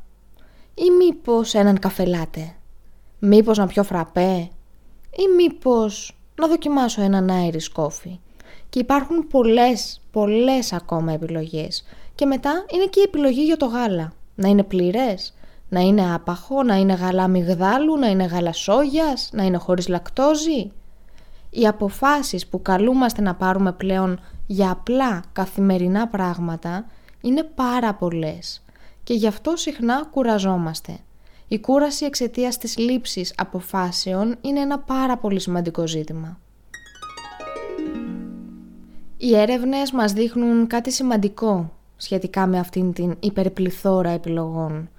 ή 0.74 0.90
μήπως 0.98 1.54
έναν 1.54 1.80
καφελάτε, 1.80 2.56
μήπως 3.20 3.58
να 3.58 3.68
πιω 3.68 3.84
φραπέ 3.84 4.50
ή 5.12 5.36
μήπως 5.36 6.18
να 6.36 6.48
δοκιμάσω 6.48 7.02
έναν 7.02 7.30
Irish 7.32 7.82
coffee; 7.84 8.18
Και 8.70 8.80
υπάρχουν 8.80 9.28
πολλές, 9.28 10.02
πολλές 10.12 10.74
ακόμα 10.74 11.12
επιλογές. 11.12 11.84
Και 12.16 12.26
μετά 12.26 12.66
είναι 12.74 12.86
και 12.86 13.00
η 13.00 13.04
επιλογή 13.04 13.44
για 13.44 13.58
το 13.58 13.66
γάλα. 13.66 14.14
Να 14.36 14.48
είναι 14.50 14.64
πλήρες, 14.64 15.34
να 15.70 15.80
είναι 15.80 16.14
άπαχο, 16.14 16.64
να 16.64 16.76
είναι 16.76 16.94
γάλα 16.94 17.28
μυγδάλου, 17.28 17.98
να 17.98 18.08
είναι 18.08 18.24
γάλα 18.24 18.54
σόγιας, 18.54 19.30
να 19.34 19.44
είναι 19.44 19.58
χωρίς 19.58 19.88
λακτόζη. 19.88 20.72
Οι 21.58 21.68
αποφάσεις 21.68 22.48
που 22.48 22.62
καλούμαστε 22.62 23.22
να 23.22 23.36
πάρουμε 23.36 23.72
πλέον 23.72 24.20
για 24.46 24.72
απλά 24.72 25.24
καθημερινά 25.34 26.08
πράγματα 26.08 26.86
είναι 27.22 27.44
πάρα 27.44 27.94
πολλές 27.94 28.64
και 29.04 29.14
γι' 29.14 29.28
αυτό 29.28 29.56
συχνά 29.56 30.08
κουραζόμαστε. 30.12 30.98
Η 31.48 31.60
κούραση 31.60 32.06
εξαιτίας 32.06 32.58
της 32.58 32.78
λήψης 32.78 33.34
αποφάσεων 33.38 34.36
είναι 34.42 34.60
ένα 34.60 34.80
πάρα 34.80 35.18
πολύ 35.18 35.40
σημαντικό 35.40 35.88
ζήτημα. 35.88 36.40
Οι 39.18 39.36
έρευνες 39.36 39.92
μας 39.92 40.14
δείχνουν 40.14 40.68
κάτι 40.68 40.92
σημαντικό 40.92 41.74
σχετικά 41.96 42.48
με 42.48 42.60
αυτήν 42.60 42.94
την 42.94 43.16
υπερπληθώρα 43.20 44.10
επιλογών. 44.10 44.90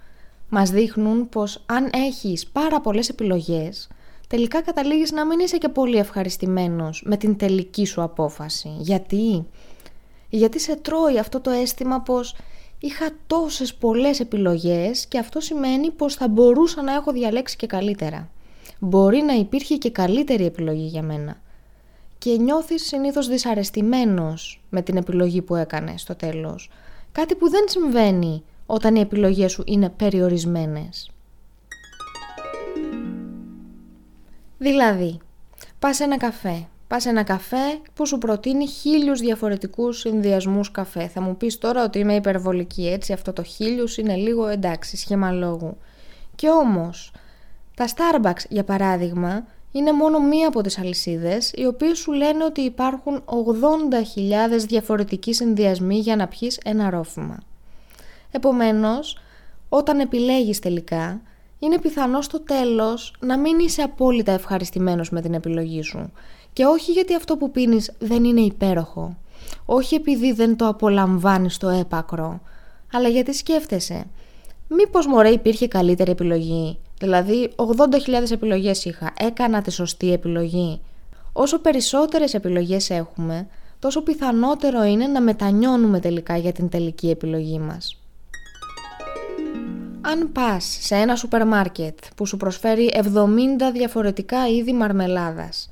Μας 0.49 0.71
δείχνουν 0.71 1.29
πως 1.29 1.63
αν 1.67 1.91
έχεις 1.93 2.47
πάρα 2.47 2.81
πολλές 2.81 3.09
επιλογές, 3.09 3.89
τελικά 4.29 4.63
καταλήγεις 4.63 5.13
να 5.13 5.27
μην 5.27 5.39
είσαι 5.39 5.59
και 5.59 5.69
πολύ 5.69 5.97
ευχαριστημένος 5.97 7.03
με 7.07 7.17
την 7.17 7.37
τελική 7.37 7.87
σου 7.87 8.03
απόφαση. 8.03 8.69
Γιατί; 8.79 9.47
Γιατί 10.29 10.61
σε 10.61 10.77
τρώει 10.77 11.19
αυτό 11.19 11.41
το 11.41 11.51
αίσθημα 11.51 12.01
πως 12.01 12.37
είχα 12.79 13.11
τόσες 13.27 13.75
πολλές 13.75 14.21
επιλογές 14.21 15.07
και 15.07 15.19
αυτό 15.19 15.41
σημαίνει 15.41 15.91
πως 15.91 16.15
θα 16.15 16.29
μπορούσα 16.29 16.83
να 16.83 16.93
έχω 16.93 17.13
διαλέξει 17.13 17.57
και 17.57 17.67
καλύτερα. 17.67 18.31
Μπορεί 18.79 19.23
να 19.23 19.33
υπήρχε 19.33 19.77
και 19.77 19.91
καλύτερη 19.91 20.45
επιλογή 20.45 20.87
για 20.87 21.03
μένα. 21.03 21.41
Και 22.19 22.37
νιώθεις 22.37 22.87
συνήθως 22.87 23.29
δυσαρεστημένος 23.29 24.63
με 24.69 24.83
την 24.83 24.97
επιλογή 24.97 25.43
που 25.43 25.55
έκανες 25.55 26.01
στο 26.01 26.15
τέλος. 26.15 26.71
Κάτι 27.13 27.35
που 27.35 27.51
δεν 27.51 27.65
συμβαίνει 27.69 28.43
όταν 28.67 28.95
οι 28.95 29.01
επιλογές 29.01 29.53
σου 29.53 29.63
είναι 29.67 29.89
περιορισμένες. 29.89 31.11
Δηλαδή, 34.59 35.19
πας 35.79 35.97
σε 35.97 36.05
ένα 36.05 36.17
καφέ. 36.17 36.67
Πας 36.89 37.03
σε 37.03 37.09
ένα 37.09 37.23
καφέ 37.23 37.81
που 37.95 38.07
σου 38.07 38.19
προτείνει 38.19 38.67
χίλιους 38.69 39.21
διαφορετικούς 39.21 39.99
συνδυασμούς 39.99 40.71
καφέ. 40.71 41.09
Θα 41.09 41.21
μου 41.21 41.37
πεις 41.37 41.59
τώρα 41.59 41.85
ότι 41.85 41.99
είμαι 41.99 42.15
υπερβολική 42.15 42.89
έτσι, 42.89 43.13
αυτό 43.13 43.33
το 43.33 43.43
χίλιους 43.43 43.97
είναι 43.97 44.15
λίγο 44.17 44.47
εντάξει, 44.47 44.97
σχήμα 44.97 45.31
λόγου. 45.31 45.77
Και 46.35 46.49
όμως, 46.49 47.13
τα 47.75 47.87
Starbucks 47.87 48.45
για 48.49 48.65
παράδειγμα 48.65 49.47
είναι 49.73 49.93
μόνο 49.93 50.19
μία 50.21 50.49
από 50.49 50.61
τις 50.61 50.79
αλυσίδες 50.79 51.53
οι 51.55 51.67
οποίες 51.67 51.99
σου 51.99 52.13
λένε 52.13 52.45
ότι 52.45 52.61
υπάρχουν 52.61 53.23
80.000 53.25 54.67
διαφορετικοί 54.67 55.35
συνδυασμοί 55.35 55.99
για 55.99 56.17
να 56.17 56.27
πιεις 56.27 56.61
ένα 56.65 56.91
ρόφημα. 56.91 57.39
Επομένως, 58.31 59.19
όταν 59.69 60.01
επιλέγεις 60.01 60.59
τελικά, 60.59 61.21
είναι 61.59 61.81
πιθανό 61.81 62.21
στο 62.23 62.41
τέλος 62.41 63.13
να 63.21 63.39
μην 63.39 63.59
είσαι 63.59 63.83
απόλυτα 63.83 64.33
ευχαριστημένος 64.33 65.11
με 65.11 65.21
την 65.21 65.35
επιλογή 65.35 65.83
σου. 65.83 66.13
Και 66.53 66.65
όχι 66.65 66.93
γιατί 66.93 67.15
αυτό 67.15 67.37
που 67.37 67.51
πίνεις 67.51 67.93
δεν 67.99 68.25
είναι 68.25 68.41
υπέροχο. 68.41 69.17
Όχι 69.65 69.95
επειδή 69.95 70.33
δεν 70.33 70.57
το 70.57 70.67
απολαμβάνεις 70.67 71.55
στο 71.55 71.69
έπακρο. 71.69 72.41
Αλλά 72.93 73.09
γιατί 73.09 73.35
σκέφτεσαι. 73.35 74.07
Μήπως 74.69 75.07
μωρέ 75.07 75.29
υπήρχε 75.29 75.69
καλύτερη 75.69 76.11
επιλογή; 76.11 76.79
Δηλαδή 76.99 77.53
80.000 77.57 78.31
επιλογές 78.31 78.85
είχα. 78.85 79.13
Έκανα 79.19 79.63
τη 79.63 79.71
σωστή 79.71 80.13
επιλογή. 80.13 80.81
Όσο 81.33 81.59
περισσότερες 81.59 82.35
επιλογές 82.35 82.91
έχουμε, 82.91 83.49
τόσο 83.79 84.03
πιθανότερο 84.03 84.83
είναι 84.83 85.07
να 85.07 85.21
μετανιώνουμε 85.21 86.01
τελικά 86.01 86.37
για 86.37 86.53
την 86.53 86.69
τελική 86.69 87.11
επιλογή 87.11 87.59
μας. 87.59 87.98
Αν 90.01 90.33
πας 90.33 90.79
σε 90.81 90.95
ένα 90.95 91.17
σούπερ 91.17 91.47
μάρκετ 91.47 91.99
που 92.17 92.27
σου 92.27 92.37
προσφέρει 92.37 92.91
70 92.95 93.03
διαφορετικά 93.73 94.49
είδη 94.49 94.73
μαρμελάδας, 94.73 95.71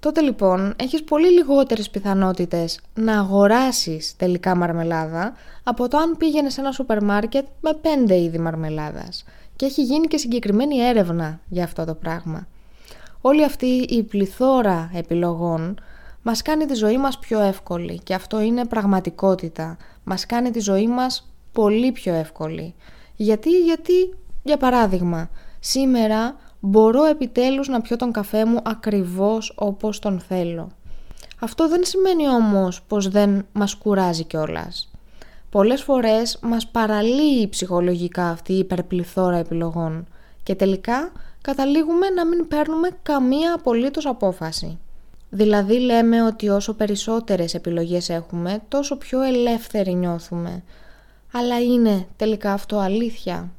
τότε 0.00 0.20
λοιπόν 0.20 0.74
έχεις 0.76 1.04
πολύ 1.04 1.30
λιγότερες 1.30 1.90
πιθανότητες 1.90 2.80
να 2.94 3.18
αγοράσεις 3.18 4.16
τελικά 4.16 4.54
μαρμελάδα 4.54 5.32
από 5.62 5.88
το 5.88 5.96
αν 5.96 6.16
πήγαινες 6.16 6.52
σε 6.52 6.60
ένα 6.60 6.72
σούπερ 6.72 7.02
μάρκετ 7.04 7.46
με 7.60 7.70
5 8.06 8.10
είδη 8.10 8.38
μαρμελάδας. 8.38 9.24
Και 9.56 9.66
έχει 9.66 9.82
γίνει 9.82 10.06
και 10.06 10.16
συγκεκριμένη 10.16 10.78
έρευνα 10.78 11.40
για 11.48 11.64
αυτό 11.64 11.84
το 11.84 11.94
πράγμα. 11.94 12.46
Όλη 13.20 13.44
αυτή 13.44 13.66
η 13.66 14.02
πληθώρα 14.02 14.90
επιλογών 14.94 15.80
μας 16.22 16.42
κάνει 16.42 16.66
τη 16.66 16.74
ζωή 16.74 16.98
μας 16.98 17.18
πιο 17.18 17.40
εύκολη 17.40 18.00
και 18.02 18.14
αυτό 18.14 18.40
είναι 18.40 18.64
πραγματικότητα. 18.64 19.76
Μας 20.04 20.26
κάνει 20.26 20.50
τη 20.50 20.60
ζωή 20.60 20.86
μας 20.86 21.32
πολύ 21.52 21.92
πιο 21.92 22.14
εύκολη. 22.14 22.74
Γιατί, 23.20 23.50
γιατί, 23.50 24.14
για 24.42 24.56
παράδειγμα, 24.56 25.30
σήμερα 25.58 26.36
μπορώ 26.60 27.04
επιτέλους 27.04 27.68
να 27.68 27.80
πιω 27.80 27.96
τον 27.96 28.12
καφέ 28.12 28.44
μου 28.44 28.58
ακριβώς 28.62 29.52
όπως 29.56 29.98
τον 29.98 30.20
θέλω. 30.20 30.70
Αυτό 31.40 31.68
δεν 31.68 31.84
σημαίνει 31.84 32.28
όμως 32.28 32.82
πως 32.82 33.08
δεν 33.08 33.46
μας 33.52 33.74
κουράζει 33.74 34.24
κιόλας. 34.24 34.90
Πολλές 35.50 35.82
φορές 35.82 36.38
μας 36.42 36.66
παραλύει 36.66 37.48
ψυχολογικά 37.48 38.28
αυτή 38.28 38.52
η 38.52 38.58
υπερπληθώρα 38.58 39.36
επιλογών 39.36 40.06
και 40.42 40.54
τελικά 40.54 41.12
καταλήγουμε 41.40 42.08
να 42.08 42.26
μην 42.26 42.48
παίρνουμε 42.48 42.88
καμία 43.02 43.54
απολύτως 43.54 44.06
απόφαση. 44.06 44.78
Δηλαδή 45.30 45.78
λέμε 45.78 46.22
ότι 46.22 46.48
όσο 46.48 46.74
περισσότερες 46.74 47.54
επιλογές 47.54 48.08
έχουμε, 48.08 48.62
τόσο 48.68 48.96
πιο 48.96 49.22
ελεύθεροι 49.22 49.94
νιώθουμε, 49.94 50.62
αλλά 51.32 51.60
είναι 51.60 52.06
τελικά 52.16 52.52
αυτό 52.52 52.78
αλήθεια. 52.78 53.52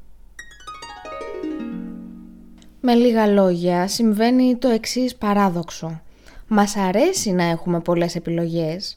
Με 2.80 2.94
λίγα 2.94 3.26
λόγια 3.26 3.88
συμβαίνει 3.88 4.56
το 4.56 4.68
εξής 4.68 5.16
παράδοξο. 5.16 6.00
Μας 6.46 6.76
αρέσει 6.76 7.32
να 7.32 7.44
έχουμε 7.44 7.80
πολλές 7.80 8.14
επιλογές, 8.14 8.96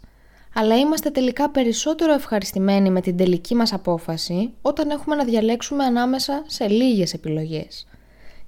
αλλά 0.53 0.75
είμαστε 0.77 1.09
τελικά 1.09 1.49
περισσότερο 1.49 2.13
ευχαριστημένοι 2.13 2.89
με 2.89 3.01
την 3.01 3.17
τελική 3.17 3.55
μας 3.55 3.73
απόφαση 3.73 4.53
όταν 4.61 4.89
έχουμε 4.89 5.15
να 5.15 5.23
διαλέξουμε 5.23 5.83
ανάμεσα 5.83 6.43
σε 6.47 6.67
λίγες 6.67 7.13
επιλογές. 7.13 7.87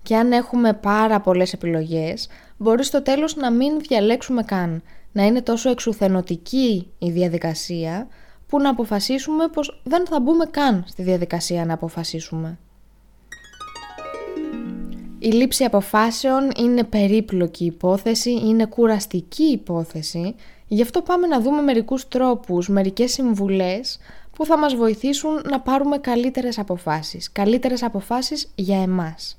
Και 0.03 0.15
αν 0.15 0.31
έχουμε 0.31 0.73
πάρα 0.73 1.21
πολλές 1.21 1.53
επιλογές, 1.53 2.27
μπορεί 2.57 2.83
στο 2.83 3.01
τέλος 3.01 3.35
να 3.35 3.51
μην 3.51 3.79
διαλέξουμε 3.79 4.43
καν, 4.43 4.83
να 5.11 5.25
είναι 5.25 5.41
τόσο 5.41 5.69
εξουθενωτική 5.69 6.87
η 6.97 7.09
διαδικασία 7.09 8.07
που 8.47 8.59
να 8.59 8.69
αποφασίσουμε 8.69 9.47
πως 9.47 9.81
δεν 9.83 10.05
θα 10.07 10.19
μπούμε 10.19 10.45
καν 10.45 10.83
στη 10.87 11.03
διαδικασία 11.03 11.65
να 11.65 11.73
αποφασίσουμε. 11.73 12.57
Η 15.19 15.27
λήψη 15.27 15.63
αποφάσεων 15.63 16.51
είναι 16.57 16.83
περίπλοκη 16.83 17.65
υπόθεση, 17.65 18.31
είναι 18.31 18.65
κουραστική 18.65 19.43
υπόθεση, 19.43 20.35
γι' 20.67 20.81
αυτό 20.81 21.01
πάμε 21.01 21.27
να 21.27 21.41
δούμε 21.41 21.61
μερικούς 21.61 22.07
τρόπους, 22.07 22.69
μερικές 22.69 23.11
συμβουλές 23.11 23.99
που 24.35 24.45
θα 24.45 24.57
μας 24.57 24.75
βοηθήσουν 24.75 25.41
να 25.49 25.59
πάρουμε 25.59 25.97
καλύτερες 25.97 26.59
αποφάσεις, 26.59 27.31
καλύτερες 27.31 27.83
αποφάσεις 27.83 28.51
για 28.55 28.81
εμάς. 28.81 29.37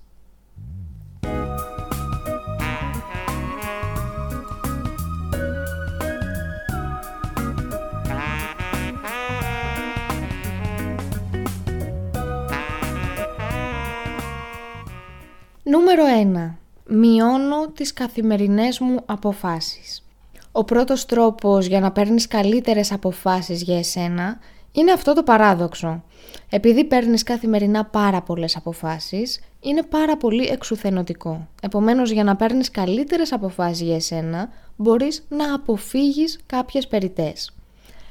Νούμερο 15.71 16.05
1. 16.05 16.59
Μειώνω 16.87 17.69
τις 17.75 17.93
καθημερινές 17.93 18.79
μου 18.79 18.97
αποφάσεις. 19.07 20.05
Ο 20.53 20.65
πρώτος 20.65 21.07
τρόπος 21.07 21.67
για 21.67 21.81
να 21.81 21.93
παίρνεις 21.93 22.29
καλύτερες 22.29 22.93
αποφάσεις 22.93 23.63
για 23.63 23.79
εσένα 23.79 24.39
είναι 24.73 24.93
αυτό 24.93 25.13
το 25.13 25.23
παράδοξο. 25.23 26.05
Επειδή 26.49 26.85
παίρνεις 26.85 27.23
καθημερινά 27.23 27.85
πάρα 27.85 28.23
πολλές 28.23 28.57
αποφάσεις, 28.57 29.41
είναι 29.61 29.83
πάρα 29.83 30.17
πολύ 30.17 30.47
εξουθενωτικό. 30.47 31.49
Επομένως, 31.63 32.11
για 32.11 32.25
να 32.25 32.37
παίρνεις 32.37 32.71
καλύτερες 32.71 33.33
αποφάσεις 33.33 33.81
για 33.81 33.95
εσένα, 33.95 34.49
μπορείς 34.77 35.27
να 35.29 35.55
αποφύγεις 35.55 36.39
κάποιες 36.47 36.89
περιτές. 36.89 37.53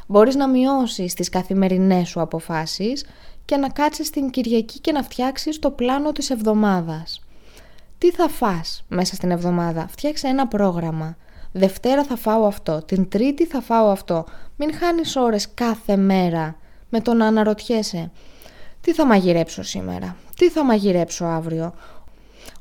Μπορείς 0.08 0.36
να 0.36 0.48
μειώσεις 0.48 1.14
τις 1.14 1.30
καθημερινές 1.30 2.08
σου 2.08 2.22
αποφάσεις 2.22 3.06
και 3.46 3.58
να 3.58 3.70
κάτσεις 3.70 4.10
την 4.10 4.30
Κυριακή 4.30 4.80
και 4.80 4.92
να 4.92 5.04
φτιάξεις 5.04 5.60
το 5.60 5.72
πλάνο 5.72 6.12
της 6.12 6.30
εβδομάδας. 6.30 7.22
Τι 7.98 8.12
θα 8.12 8.30
φας 8.30 8.84
μέσα 8.88 9.16
στην 9.16 9.32
εβδομάδα; 9.32 9.88
Φτιάξε 9.90 10.28
ένα 10.28 10.48
πρόγραμμα. 10.48 11.18
Δευτέρα 11.52 12.04
θα 12.04 12.16
φάω 12.16 12.46
αυτό. 12.46 12.82
Την 12.82 13.10
Τρίτη 13.10 13.46
θα 13.46 13.62
φάω 13.62 13.90
αυτό. 13.90 14.26
Μην 14.56 14.74
χάνεις 14.74 15.16
ώρες 15.16 15.54
κάθε 15.54 15.96
μέρα 15.96 16.56
με 16.90 17.02
το 17.02 17.14
να 17.14 17.26
αναρωτιέσαι. 17.26 18.12
Τι 18.82 18.94
θα 18.94 19.06
μαγειρέψω 19.06 19.64
σήμερα; 19.64 20.16
Τι 20.36 20.50
θα 20.50 20.64
μαγειρέψω 20.64 21.26
αύριο; 21.26 21.74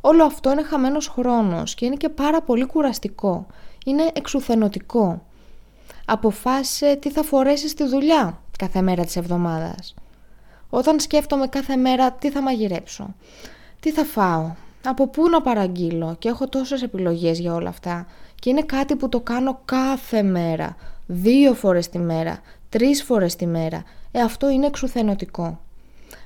Όλο 0.00 0.24
αυτό 0.24 0.52
είναι 0.52 0.62
χαμένος 0.62 1.08
χρόνος 1.08 1.74
και 1.74 1.84
είναι 1.86 1.96
και 1.96 2.08
πάρα 2.08 2.42
πολύ 2.42 2.66
κουραστικό. 2.66 3.46
Είναι 3.84 4.10
εξουθενωτικό. 4.12 5.22
Αποφάσισε 6.04 6.96
τι 6.96 7.10
θα 7.10 7.22
φορέσεις 7.22 7.70
στη 7.70 7.84
δουλειά 7.84 8.40
κάθε 8.58 8.82
μέρα 8.82 9.04
της 9.04 9.16
εβδομάδας. 9.16 9.94
Όταν 10.70 11.00
σκέφτομαι 11.00 11.46
κάθε 11.46 11.76
μέρα 11.76 12.12
τι 12.12 12.30
θα 12.30 12.42
μαγειρέψω, 12.42 13.14
τι 13.80 13.92
θα 13.92 14.04
φάω, 14.04 14.50
από 14.88 15.08
πού 15.08 15.28
να 15.28 15.40
παραγγείλω 15.40 16.16
και 16.18 16.28
έχω 16.28 16.48
τόσες 16.48 16.82
επιλογές 16.82 17.38
για 17.38 17.54
όλα 17.54 17.68
αυτά 17.68 18.06
και 18.34 18.50
είναι 18.50 18.62
κάτι 18.62 18.96
που 18.96 19.08
το 19.08 19.20
κάνω 19.20 19.60
κάθε 19.64 20.22
μέρα, 20.22 20.76
δύο 21.06 21.54
φορές 21.54 21.88
τη 21.88 21.98
μέρα, 21.98 22.40
τρεις 22.68 23.02
φορές 23.02 23.36
τη 23.36 23.46
μέρα. 23.46 23.84
Ε, 24.10 24.20
αυτό 24.20 24.50
είναι 24.50 24.66
εξουθενωτικό. 24.66 25.60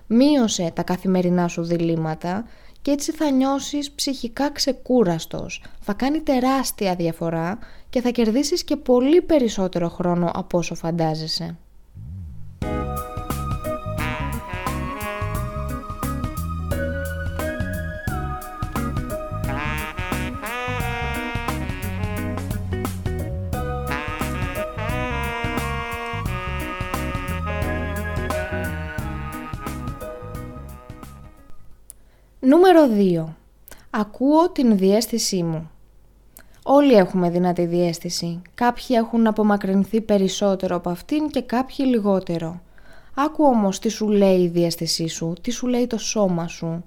Μείωσε 0.06 0.70
τα 0.74 0.82
καθημερινά 0.82 1.48
σου 1.48 1.62
διλήμματα 1.62 2.44
και 2.82 2.90
έτσι 2.90 3.12
θα 3.12 3.30
νιώσεις 3.30 3.90
ψυχικά 3.90 4.50
ξεκούραστος. 4.50 5.62
Θα 5.80 5.92
κάνει 5.92 6.20
τεράστια 6.20 6.94
διαφορά 6.94 7.58
και 7.90 8.00
θα 8.00 8.10
κερδίσεις 8.10 8.64
και 8.64 8.76
πολύ 8.76 9.22
περισσότερο 9.22 9.88
χρόνο 9.88 10.30
από 10.34 10.58
όσο 10.58 10.74
φαντάζεσαι. 10.74 11.56
Νούμερο 32.42 32.88
2. 32.96 33.24
Ακούω 33.90 34.50
την 34.50 34.76
διέστησή 34.76 35.42
μου. 35.42 35.70
Όλοι 36.62 36.92
έχουμε 36.92 37.30
δυνατή 37.30 37.66
διέστηση. 37.66 38.42
Κάποιοι 38.54 38.86
έχουν 38.88 39.26
απομακρυνθεί 39.26 40.00
περισσότερο 40.00 40.76
από 40.76 40.90
αυτήν 40.90 41.28
και 41.28 41.42
κάποιοι 41.42 41.86
λιγότερο. 41.88 42.60
Άκου 43.14 43.44
όμως 43.44 43.78
τι 43.78 43.88
σου 43.88 44.08
λέει 44.08 44.40
η 44.40 44.48
διέστησή 44.48 45.08
σου, 45.08 45.32
τι 45.40 45.50
σου 45.50 45.66
λέει 45.66 45.86
το 45.86 45.98
σώμα 45.98 46.46
σου. 46.46 46.84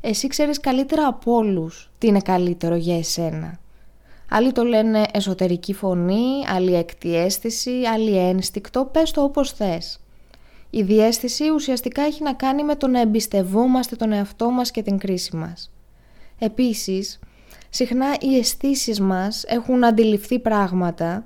Εσύ 0.00 0.26
ξέρεις 0.26 0.60
καλύτερα 0.60 1.06
από 1.06 1.34
όλους 1.34 1.90
τι 1.98 2.06
είναι 2.06 2.20
καλύτερο 2.20 2.74
για 2.74 2.98
εσένα. 2.98 3.58
Άλλοι 4.30 4.52
το 4.52 4.64
λένε 4.64 5.04
εσωτερική 5.12 5.74
φωνή, 5.74 6.46
άλλοι 6.48 6.74
έκτη 6.74 7.16
αίσθηση, 7.16 7.82
άλλοι 7.92 8.18
ένστικτο, 8.18 8.84
πες 8.84 9.10
το 9.10 9.22
όπως 9.22 9.52
θες. 9.52 10.00
Η 10.76 10.82
διέστηση 10.82 11.50
ουσιαστικά 11.50 12.02
έχει 12.02 12.22
να 12.22 12.32
κάνει 12.32 12.64
με 12.64 12.76
το 12.76 12.86
να 12.86 13.00
εμπιστευόμαστε 13.00 13.96
τον 13.96 14.12
εαυτό 14.12 14.50
μας 14.50 14.70
και 14.70 14.82
την 14.82 14.98
κρίση 14.98 15.36
μας. 15.36 15.72
Επίσης, 16.38 17.18
συχνά 17.70 18.06
οι 18.20 18.38
αισθήσεις 18.38 19.00
μας 19.00 19.44
έχουν 19.46 19.84
αντιληφθεί 19.84 20.38
πράγματα 20.38 21.22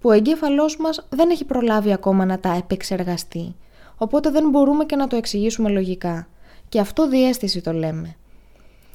που 0.00 0.08
ο 0.08 0.12
εγκέφαλός 0.12 0.76
μας 0.76 1.06
δεν 1.08 1.30
έχει 1.30 1.44
προλάβει 1.44 1.92
ακόμα 1.92 2.24
να 2.24 2.38
τα 2.38 2.54
επεξεργαστεί, 2.54 3.54
οπότε 3.96 4.30
δεν 4.30 4.48
μπορούμε 4.48 4.84
και 4.84 4.96
να 4.96 5.06
το 5.06 5.16
εξηγήσουμε 5.16 5.68
λογικά. 5.68 6.28
Και 6.68 6.80
αυτό 6.80 7.08
διέστηση 7.08 7.60
το 7.60 7.72
λέμε. 7.72 8.16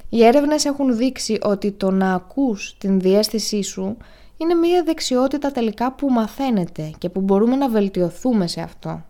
Οι 0.09 0.23
έρευνες 0.23 0.65
έχουν 0.65 0.97
δείξει 0.97 1.37
ότι 1.41 1.71
το 1.71 1.91
να 1.91 2.13
ακούς 2.13 2.75
την 2.77 2.99
διέστησή 2.99 3.61
σου 3.61 3.97
είναι 4.37 4.53
μια 4.53 4.83
δεξιότητα 4.83 5.51
τελικά 5.51 5.91
που 5.91 6.09
μαθαίνεται 6.09 6.91
και 6.97 7.09
που 7.09 7.21
μπορούμε 7.21 7.55
να 7.55 7.69
βελτιωθούμε 7.69 8.47
σε 8.47 8.61
αυτό. 8.61 9.05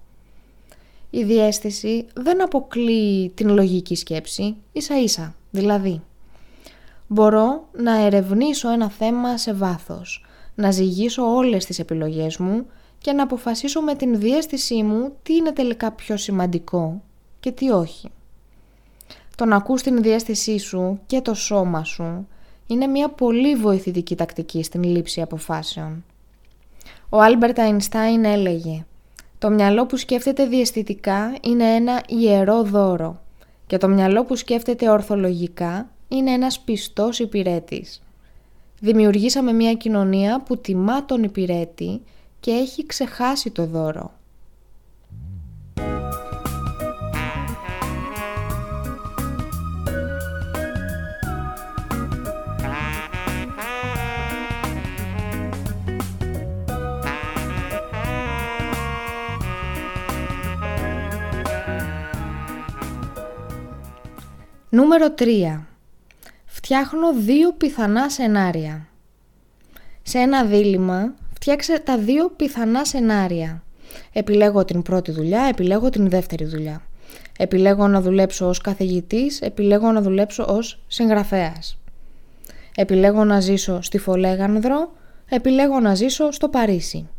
Η 1.09 1.23
διέστηση 1.23 2.05
δεν 2.13 2.43
αποκλείει 2.43 3.31
την 3.35 3.49
λογική 3.49 3.95
σκέψη, 3.95 4.55
ίσα 4.71 5.01
ίσα, 5.01 5.35
δηλαδή. 5.51 6.01
Μπορώ 7.07 7.67
να 7.71 8.01
ερευνήσω 8.01 8.69
ένα 8.71 8.89
θέμα 8.89 9.37
σε 9.37 9.53
βάθος, 9.53 10.25
να 10.55 10.71
ζυγίσω 10.71 11.35
όλες 11.35 11.65
τις 11.65 11.79
επιλογές 11.79 12.37
μου 12.37 12.65
και 12.97 13.11
να 13.11 13.23
αποφασίσω 13.23 13.81
με 13.81 13.95
την 13.95 14.19
διαίσθησή 14.19 14.83
μου 14.83 15.15
τι 15.23 15.35
είναι 15.35 15.51
τελικά 15.51 15.91
πιο 15.91 16.17
σημαντικό 16.17 17.01
και 17.39 17.51
τι 17.51 17.69
όχι. 17.69 18.09
Το 19.35 19.45
να 19.45 19.55
ακούς 19.55 19.81
την 19.81 20.01
διαίσθησή 20.01 20.57
σου 20.57 20.99
και 21.05 21.21
το 21.21 21.33
σώμα 21.33 21.83
σου 21.83 22.27
είναι 22.67 22.87
μια 22.87 23.09
πολύ 23.09 23.55
βοηθητική 23.55 24.15
τακτική 24.15 24.63
στην 24.63 24.83
λήψη 24.83 25.21
αποφάσεων. 25.21 26.03
Ο 27.09 27.21
Άλμπερτ 27.21 27.59
Αϊνστάιν 27.59 28.25
έλεγε 28.25 28.85
«Το 29.39 29.49
μυαλό 29.49 29.85
που 29.85 29.97
σκέφτεται 29.97 30.45
διαισθητικά 30.45 31.35
είναι 31.41 31.75
ένα 31.75 32.03
ιερό 32.07 32.63
δώρο 32.63 33.21
και 33.67 33.77
το 33.77 33.87
μυαλό 33.87 34.25
που 34.25 34.35
σκέφτεται 34.35 34.89
ορθολογικά 34.89 35.89
είναι 36.07 36.31
ένας 36.31 36.59
πιστός 36.59 37.19
υπηρέτης. 37.19 38.01
Δημιουργήσαμε 38.79 39.53
μια 39.53 39.73
κοινωνία 39.73 40.41
που 40.41 40.57
τιμά 40.57 41.05
τον 41.05 41.23
υπηρέτη 41.23 42.01
και 42.39 42.51
έχει 42.51 42.85
ξεχάσει 42.85 43.49
το 43.49 43.65
δώρο. 43.65 44.11
Νούμερο 64.77 65.13
3. 65.17 65.59
Φτιάχνω 66.45 67.13
δύο 67.13 67.53
πιθανά 67.53 68.09
σενάρια. 68.09 68.87
Σε 70.03 70.17
ένα 70.17 70.43
δίλημα 70.45 71.13
φτιάξε 71.33 71.79
τα 71.79 71.97
δύο 71.97 72.29
πιθανά 72.29 72.85
σενάρια. 72.85 73.63
Επιλέγω 74.13 74.65
την 74.65 74.81
πρώτη 74.81 75.11
δουλειά, 75.11 75.41
επιλέγω 75.41 75.89
την 75.89 76.09
δεύτερη 76.09 76.45
δουλειά. 76.45 76.81
Επιλέγω 77.37 77.87
να 77.87 78.01
δουλέψω 78.01 78.47
ως 78.47 78.61
καθηγητής, 78.61 79.41
επιλέγω 79.41 79.91
να 79.91 80.01
δουλέψω 80.01 80.45
ως 80.47 80.79
συγγραφέας. 80.87 81.77
Επιλέγω 82.75 83.23
να 83.23 83.39
ζήσω 83.39 83.81
στη 83.81 83.97
Φολέγανδρο, 83.97 84.91
επιλέγω 85.29 85.79
να 85.79 85.95
ζήσω 85.95 86.31
στο 86.31 86.49
Παρίσι. 86.49 87.09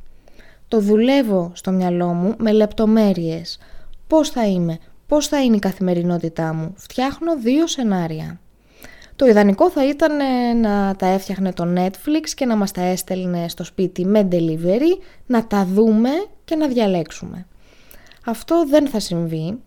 Το 0.68 0.80
δουλεύω 0.80 1.50
στο 1.54 1.70
μυαλό 1.70 2.06
μου 2.06 2.34
με 2.38 2.52
λεπτομέρειες. 2.52 3.58
Πώς 4.06 4.30
θα 4.30 4.46
είμαι, 4.46 4.78
πώς 5.08 5.26
θα 5.26 5.42
είναι 5.42 5.56
η 5.56 5.58
καθημερινότητά 5.58 6.52
μου. 6.52 6.74
Φτιάχνω 6.76 7.38
δύο 7.38 7.66
σενάρια. 7.66 8.40
Το 9.16 9.26
ιδανικό 9.26 9.70
θα 9.70 9.88
ήταν 9.88 10.20
ε, 10.20 10.52
να 10.52 10.94
τα 10.96 11.06
έφτιαχνε 11.06 11.52
το 11.52 11.72
Netflix 11.76 12.28
και 12.34 12.46
να 12.46 12.56
μας 12.56 12.70
τα 12.70 12.82
έστελνε 12.82 13.48
στο 13.48 13.64
σπίτι 13.64 14.04
με 14.04 14.28
delivery, 14.32 15.02
να 15.26 15.46
τα 15.46 15.64
δούμε 15.64 16.10
και 16.44 16.56
να 16.56 16.68
διαλέξουμε. 16.68 17.46
Αυτό 18.24 18.66
δεν 18.68 18.88
θα 18.88 19.00
συμβεί, 19.00 19.58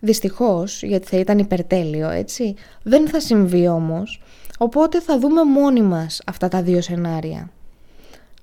δυστυχώς, 0.00 0.82
γιατί 0.82 1.06
θα 1.06 1.16
ήταν 1.16 1.38
υπερτέλειο, 1.38 2.10
έτσι. 2.10 2.54
Δεν 2.82 3.08
θα 3.08 3.20
συμβεί 3.20 3.68
όμως, 3.68 4.22
οπότε 4.58 5.00
θα 5.00 5.18
δούμε 5.18 5.44
μόνοι 5.44 5.82
μας 5.82 6.22
αυτά 6.26 6.48
τα 6.48 6.62
δύο 6.62 6.80
σενάρια. 6.80 7.50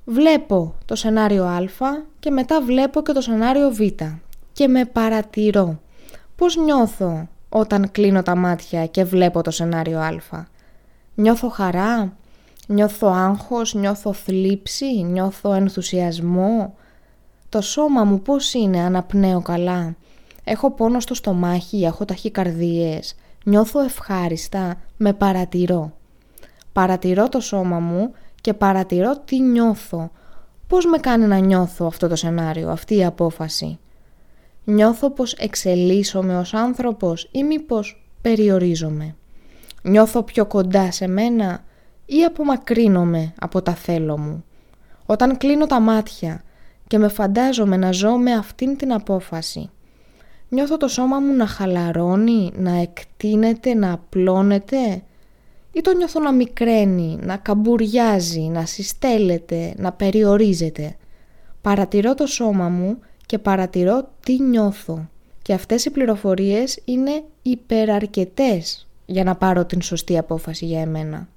Βλέπω 0.05 0.75
το 0.85 0.95
σενάριο 0.95 1.43
Α 1.43 1.59
και 2.19 2.31
μετά 2.31 2.61
βλέπω 2.61 3.01
και 3.01 3.11
το 3.11 3.21
σενάριο 3.21 3.71
Β 3.71 3.79
και 4.53 4.67
με 4.67 4.85
παρατηρώ. 4.85 5.79
Πώς 6.37 6.55
νιώθω 6.55 7.27
όταν 7.49 7.91
κλείνω 7.91 8.23
τα 8.23 8.35
μάτια 8.35 8.85
και 8.85 9.03
βλέπω 9.03 9.41
το 9.41 9.51
σενάριο 9.51 9.99
Α; 9.99 10.45
Νιώθω 11.15 11.49
χαρά, 11.49 12.13
νιώθω 12.67 13.07
άγχος, 13.07 13.73
νιώθω 13.73 14.13
θλίψη, 14.13 15.03
νιώθω 15.03 15.53
ενθουσιασμό; 15.53 16.73
Το 17.49 17.61
σώμα 17.61 18.03
μου 18.03 18.21
πώς 18.21 18.53
είναι, 18.53 18.79
αναπνέω 18.79 19.41
καλά; 19.41 19.95
Έχω 20.43 20.71
πόνο 20.71 20.99
στο 20.99 21.13
στομάχι, 21.13 21.83
έχω 21.83 22.05
ταχυκαρδίες. 22.05 23.15
Νιώθω 23.43 23.79
ευχάριστα, 23.79 24.75
με 24.97 25.13
παρατηρώ. 25.13 25.91
Παρατηρώ 26.73 27.29
το 27.29 27.39
σώμα 27.39 27.79
μου 27.79 28.11
και 28.41 28.53
παρατηρώ 28.53 29.17
τι 29.17 29.39
νιώθω. 29.41 30.11
Πώς 30.67 30.85
με 30.85 30.97
κάνει 30.97 31.25
να 31.25 31.37
νιώθω 31.37 31.85
αυτό 31.85 32.07
το 32.07 32.15
σενάριο, 32.15 32.69
αυτή 32.69 32.95
η 32.95 33.05
απόφαση; 33.05 33.79
Νιώθω 34.69 35.09
πως 35.11 35.33
εξελίσσομαι 35.33 36.37
ως 36.37 36.53
άνθρωπος 36.53 37.29
ή 37.31 37.43
μήπως 37.43 38.07
περιορίζομαι. 38.21 39.15
Νιώθω 39.81 40.23
πιο 40.23 40.45
κοντά 40.45 40.91
σε 40.91 41.07
μένα 41.07 41.63
ή 42.05 42.23
απομακρύνομαι 42.23 43.33
από 43.39 43.61
τα 43.61 43.73
θέλω 43.73 44.17
μου. 44.17 44.43
Όταν 45.05 45.37
κλείνω 45.37 45.65
τα 45.65 45.79
μάτια 45.79 46.43
και 46.87 46.97
με 46.97 47.07
φαντάζομαι 47.07 47.77
να 47.77 47.91
ζω 47.91 48.17
με 48.17 48.33
αυτήν 48.33 48.77
την 48.77 48.93
απόφαση. 48.93 49.69
Νιώθω 50.49 50.77
το 50.77 50.87
σώμα 50.87 51.19
μου 51.19 51.33
να 51.35 51.45
χαλαρώνει, 51.45 52.51
να 52.55 52.71
εκτείνεται, 52.71 53.73
να 53.73 53.91
απλώνεται 53.91 55.03
ή 55.71 55.81
το 55.81 55.93
νιώθω 55.93 56.19
να 56.19 56.31
μικραίνει, 56.31 57.19
να 57.21 57.37
καμπουριάζει, 57.37 58.41
να 58.41 58.65
συστέλλεται, 58.65 59.73
να 59.77 59.91
περιορίζεται. 59.91 60.95
Παρατηρώ 61.61 62.13
το 62.13 62.25
σώμα 62.25 62.69
μου 62.69 62.99
και 63.27 63.39
παρατηρώ 63.39 64.09
τι 64.19 64.41
νιώθω. 64.41 65.09
Και 65.41 65.53
αυτές 65.53 65.85
οι 65.85 65.89
πληροφορίες 65.89 66.81
είναι 66.85 67.23
υπεραρκετές 67.41 68.87
για 69.05 69.23
να 69.23 69.35
πάρω 69.35 69.65
την 69.65 69.81
σωστή 69.81 70.17
απόφαση 70.17 70.65
για 70.65 70.81
εμένα. 70.81 71.27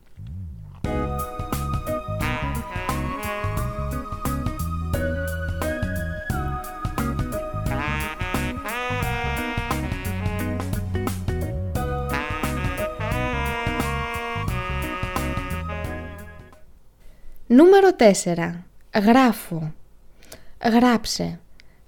Νούμερο 17.47 17.89
4. 17.99 18.53
Γράφω. 18.95 19.73
Γράψε. 20.65 21.39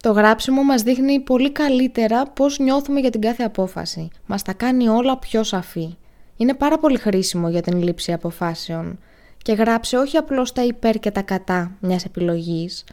Το 0.02 0.12
γράψιμο 0.12 0.62
μας 0.62 0.82
δείχνει 0.82 1.20
πολύ 1.20 1.50
καλύτερα 1.50 2.26
πώς 2.26 2.58
νιώθουμε 2.58 3.00
για 3.00 3.10
την 3.10 3.20
κάθε 3.20 3.42
απόφαση. 3.42 4.08
Μας 4.26 4.42
τα 4.42 4.52
κάνει 4.52 4.88
όλα 4.88 5.18
πιο 5.18 5.42
σαφή. 5.42 5.96
Είναι 6.36 6.54
πάρα 6.54 6.78
πολύ 6.78 6.98
χρήσιμο 6.98 7.48
για 7.48 7.60
την 7.60 7.82
λήψη 7.82 8.12
αποφάσεων. 8.12 8.98
Και 9.42 9.52
γράψε 9.52 9.96
όχι 9.96 10.16
απλώς 10.16 10.52
τα 10.52 10.64
υπέρ 10.64 10.98
και 10.98 11.10
τα 11.10 11.22
κατά 11.22 11.76
μιας 11.80 12.04
επιλογής, 12.04 12.84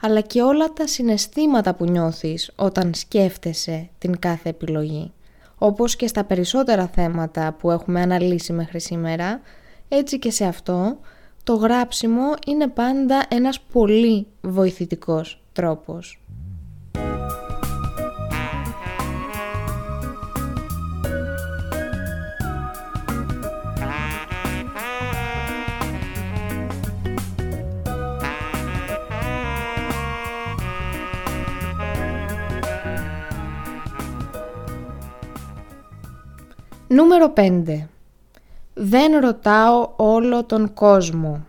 αλλά 0.00 0.20
και 0.20 0.42
όλα 0.42 0.72
τα 0.72 0.86
συναισθήματα 0.86 1.74
που 1.74 1.84
νιώθεις 1.84 2.52
όταν 2.56 2.94
σκέφτεσαι 2.94 3.88
την 3.98 4.18
κάθε 4.18 4.48
επιλογή. 4.48 5.12
Όπως 5.58 5.96
και 5.96 6.06
στα 6.06 6.24
περισσότερα 6.24 6.86
θέματα 6.86 7.52
που 7.52 7.70
έχουμε 7.70 8.00
αναλύσει 8.00 8.52
μέχρι 8.52 8.80
σήμερα, 8.80 9.40
έτσι 9.88 10.18
και 10.18 10.30
σε 10.30 10.44
αυτό, 10.44 10.98
το 11.44 11.54
γράψιμο 11.54 12.34
είναι 12.46 12.68
πάντα 12.68 13.24
ένας 13.28 13.60
πολύ 13.60 14.26
βοηθητικός 14.40 15.42
τρόπος. 15.52 16.20
Νούμερο 36.98 37.32
5. 37.36 37.86
Δεν 38.74 39.20
ρωτάω 39.20 39.92
όλο 39.96 40.44
τον 40.44 40.74
κόσμο. 40.74 41.46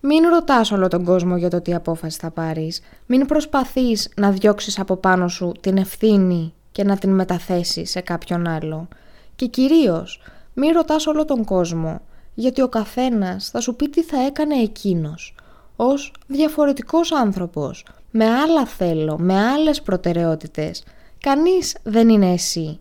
Μην 0.00 0.28
ρωτάς 0.28 0.70
όλο 0.70 0.88
τον 0.88 1.04
κόσμο 1.04 1.36
για 1.36 1.50
το 1.50 1.60
τι 1.60 1.74
απόφαση 1.74 2.18
θα 2.18 2.30
πάρεις. 2.30 2.80
Μην 3.06 3.26
προσπαθείς 3.26 4.12
να 4.16 4.30
διώξεις 4.30 4.78
από 4.78 4.96
πάνω 4.96 5.28
σου 5.28 5.52
την 5.60 5.76
ευθύνη 5.76 6.54
και 6.72 6.84
να 6.84 6.96
την 6.96 7.10
μεταθέσεις 7.10 7.90
σε 7.90 8.00
κάποιον 8.00 8.46
άλλο. 8.46 8.88
Και 9.36 9.46
κυρίως, 9.46 10.22
μην 10.54 10.72
ρωτάς 10.72 11.06
όλο 11.06 11.24
τον 11.24 11.44
κόσμο, 11.44 12.00
γιατί 12.34 12.62
ο 12.62 12.68
καθένας 12.68 13.50
θα 13.50 13.60
σου 13.60 13.76
πει 13.76 13.88
τι 13.88 14.02
θα 14.02 14.26
έκανε 14.26 14.54
εκείνος. 14.54 15.34
Ως 15.76 16.12
διαφορετικός 16.26 17.12
άνθρωπος, 17.12 17.84
με 18.10 18.24
άλλα 18.24 18.66
θέλω, 18.66 19.18
με 19.18 19.40
άλλες 19.40 19.82
προτεραιότητες. 19.82 20.84
Κανείς 21.20 21.76
δεν 21.82 22.08
είναι 22.08 22.32
εσύ. 22.32 22.80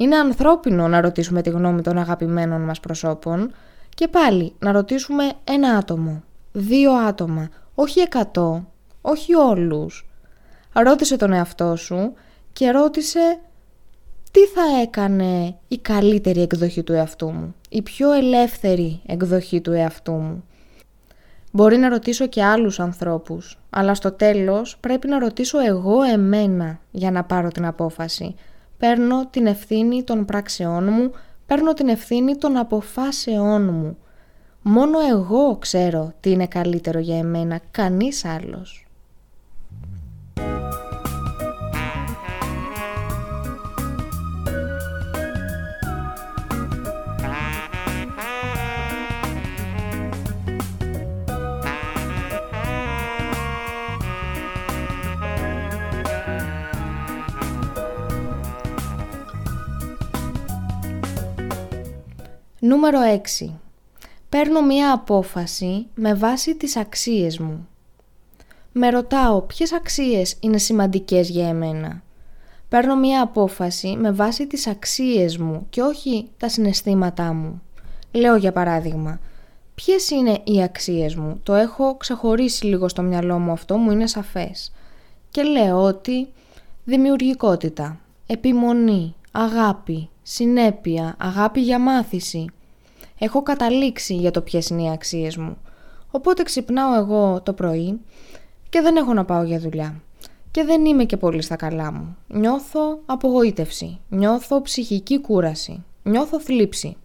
Είναι 0.00 0.16
ανθρώπινο 0.16 0.88
να 0.88 1.00
ρωτήσουμε 1.00 1.42
τη 1.42 1.50
γνώμη 1.50 1.82
των 1.82 1.98
αγαπημένων 1.98 2.60
μας 2.60 2.80
προσώπων 2.80 3.52
και 3.94 4.08
πάλι 4.08 4.52
να 4.58 4.72
ρωτήσουμε 4.72 5.32
ένα 5.44 5.68
άτομο, 5.68 6.22
δύο 6.52 6.92
άτομα, 6.92 7.48
όχι 7.74 8.00
εκατό, 8.00 8.66
όχι 9.00 9.34
όλους. 9.34 10.08
Ρώτησε 10.72 11.16
τον 11.16 11.32
εαυτό 11.32 11.76
σου 11.76 12.12
και 12.52 12.70
ρώτησε 12.70 13.40
τι 14.30 14.40
θα 14.40 14.80
έκανε 14.82 15.56
η 15.68 15.78
καλύτερη 15.78 16.40
εκδοχή 16.40 16.82
του 16.82 16.92
εαυτού 16.92 17.30
μου, 17.30 17.54
η 17.68 17.82
πιο 17.82 18.12
ελεύθερη 18.12 19.00
εκδοχή 19.06 19.60
του 19.60 19.72
εαυτού 19.72 20.12
μου; 20.12 20.44
Μπορεί 21.52 21.76
να 21.76 21.88
ρωτήσω 21.88 22.26
και 22.26 22.44
άλλους 22.44 22.80
ανθρώπους, 22.80 23.58
αλλά 23.70 23.94
στο 23.94 24.12
τέλος 24.12 24.76
πρέπει 24.80 25.08
να 25.08 25.18
ρωτήσω 25.18 25.58
εγώ 25.58 26.02
εμένα 26.02 26.80
για 26.90 27.10
να 27.10 27.24
πάρω 27.24 27.48
την 27.48 27.66
απόφαση. 27.66 28.34
Παίρνω 28.80 29.26
την 29.26 29.46
ευθύνη 29.46 30.02
των 30.02 30.24
πράξεών 30.24 30.84
μου, 30.92 31.10
παίρνω 31.46 31.74
την 31.74 31.88
ευθύνη 31.88 32.36
των 32.36 32.56
αποφάσεών 32.56 33.64
μου. 33.64 33.96
Μόνο 34.62 34.98
εγώ 35.10 35.56
ξέρω 35.56 36.12
τι 36.20 36.30
είναι 36.30 36.46
καλύτερο 36.46 36.98
για 36.98 37.18
εμένα, 37.18 37.60
κανείς 37.70 38.24
άλλος. 38.24 38.89
Νούμερο 62.62 62.98
6. 63.40 63.50
Παίρνω 64.28 64.62
μία 64.62 64.92
απόφαση 64.92 65.86
με 65.94 66.14
βάση 66.14 66.54
τις 66.56 66.76
αξίες 66.76 67.38
μου. 67.38 67.68
Με 68.72 68.90
ρωτάω 68.90 69.40
ποιες 69.40 69.72
αξίες 69.72 70.36
είναι 70.40 70.58
σημαντικές 70.58 71.28
για 71.28 71.48
εμένα; 71.48 72.02
Παίρνω 72.68 72.96
μία 72.96 73.22
απόφαση 73.22 73.96
με 73.98 74.10
βάση 74.12 74.46
τις 74.46 74.66
αξίες 74.66 75.38
μου 75.38 75.66
και 75.70 75.80
όχι 75.80 76.28
τα 76.36 76.48
συναισθήματά 76.48 77.32
μου. 77.32 77.62
Λέω 78.12 78.36
για 78.36 78.52
παράδειγμα, 78.52 79.20
ποιες 79.74 80.10
είναι 80.10 80.40
οι 80.44 80.62
αξίες 80.62 81.14
μου; 81.14 81.40
Το 81.42 81.54
έχω 81.54 81.96
ξεχωρίσει 81.96 82.66
λίγο 82.66 82.88
στο 82.88 83.02
μυαλό 83.02 83.38
μου 83.38 83.52
αυτό, 83.52 83.76
μου 83.76 83.90
είναι 83.90 84.06
σαφές. 84.06 84.72
Και 85.30 85.42
λέω 85.42 85.82
ότι 85.82 86.28
δημιουργικότητα, 86.84 88.00
επιμονή, 88.26 89.14
αγάπη, 89.30 90.08
συνέπεια, 90.22 91.14
αγάπη 91.18 91.60
για 91.60 91.78
μάθηση. 91.78 92.46
Έχω 93.18 93.42
καταλήξει 93.42 94.14
για 94.14 94.30
το 94.30 94.40
ποιες 94.40 94.68
είναι 94.68 94.82
οι 94.82 94.90
αξίες 94.90 95.36
μου. 95.36 95.56
Οπότε 96.10 96.42
ξυπνάω 96.42 96.94
εγώ 96.94 97.40
το 97.42 97.52
πρωί 97.52 98.00
και 98.68 98.80
δεν 98.80 98.96
έχω 98.96 99.14
να 99.14 99.24
πάω 99.24 99.42
για 99.42 99.58
δουλειά. 99.58 100.00
Και 100.50 100.64
δεν 100.64 100.84
είμαι 100.84 101.04
και 101.04 101.16
πολύ 101.16 101.42
στα 101.42 101.56
καλά 101.56 101.92
μου. 101.92 102.16
Νιώθω 102.26 102.98
απογοήτευση. 103.06 104.00
Νιώθω 104.08 104.62
ψυχική 104.62 105.20
κούραση. 105.20 105.84
Νιώθω 106.02 106.40
θλίψη. 106.40 106.96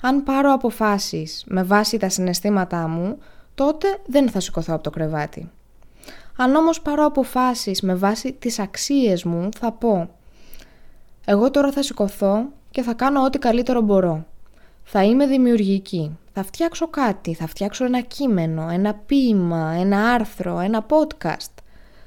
Αν 0.00 0.22
πάρω 0.22 0.52
αποφάσεις 0.52 1.44
με 1.46 1.62
βάση 1.62 1.96
τα 1.96 2.08
συναισθήματά 2.08 2.88
μου, 2.88 3.18
τότε 3.54 3.86
δεν 4.06 4.30
θα 4.30 4.40
σηκωθώ 4.40 4.74
από 4.74 4.82
το 4.82 4.90
κρεβάτι. 4.90 5.50
Αν 6.36 6.54
όμως 6.54 6.80
πάρω 6.80 7.04
αποφάσεις 7.04 7.80
με 7.80 7.94
βάση 7.94 8.32
τις 8.32 8.58
αξίες 8.58 9.24
μου, 9.24 9.48
θα 9.58 9.72
πω 9.72 10.10
εγώ 11.24 11.50
τώρα 11.50 11.72
θα 11.72 11.82
σηκωθώ 11.82 12.46
και 12.70 12.82
θα 12.82 12.94
κάνω 12.94 13.24
ό,τι 13.24 13.38
καλύτερο 13.38 13.80
μπορώ. 13.80 14.26
Θα 14.82 15.04
είμαι 15.04 15.26
δημιουργική. 15.26 16.18
Θα 16.32 16.42
φτιάξω 16.42 16.88
κάτι, 16.88 17.34
θα 17.34 17.46
φτιάξω 17.46 17.84
ένα 17.84 18.00
κείμενο, 18.00 18.68
ένα 18.70 18.94
ποίημα, 18.94 19.76
ένα 19.78 20.12
άρθρο, 20.12 20.58
ένα 20.58 20.86
podcast. 20.88 21.62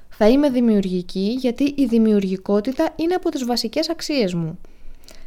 Θα 0.10 0.28
είμαι 0.30 0.49
δημιουργική 0.49 1.36
γιατί 1.39 1.63
η 1.78 1.86
δημιουργικότητα 1.86 2.89
είναι 2.95 3.13
από 3.13 3.30
τις 3.30 3.45
βασικές 3.45 3.89
αξίες 3.89 4.34
μου. 4.34 4.60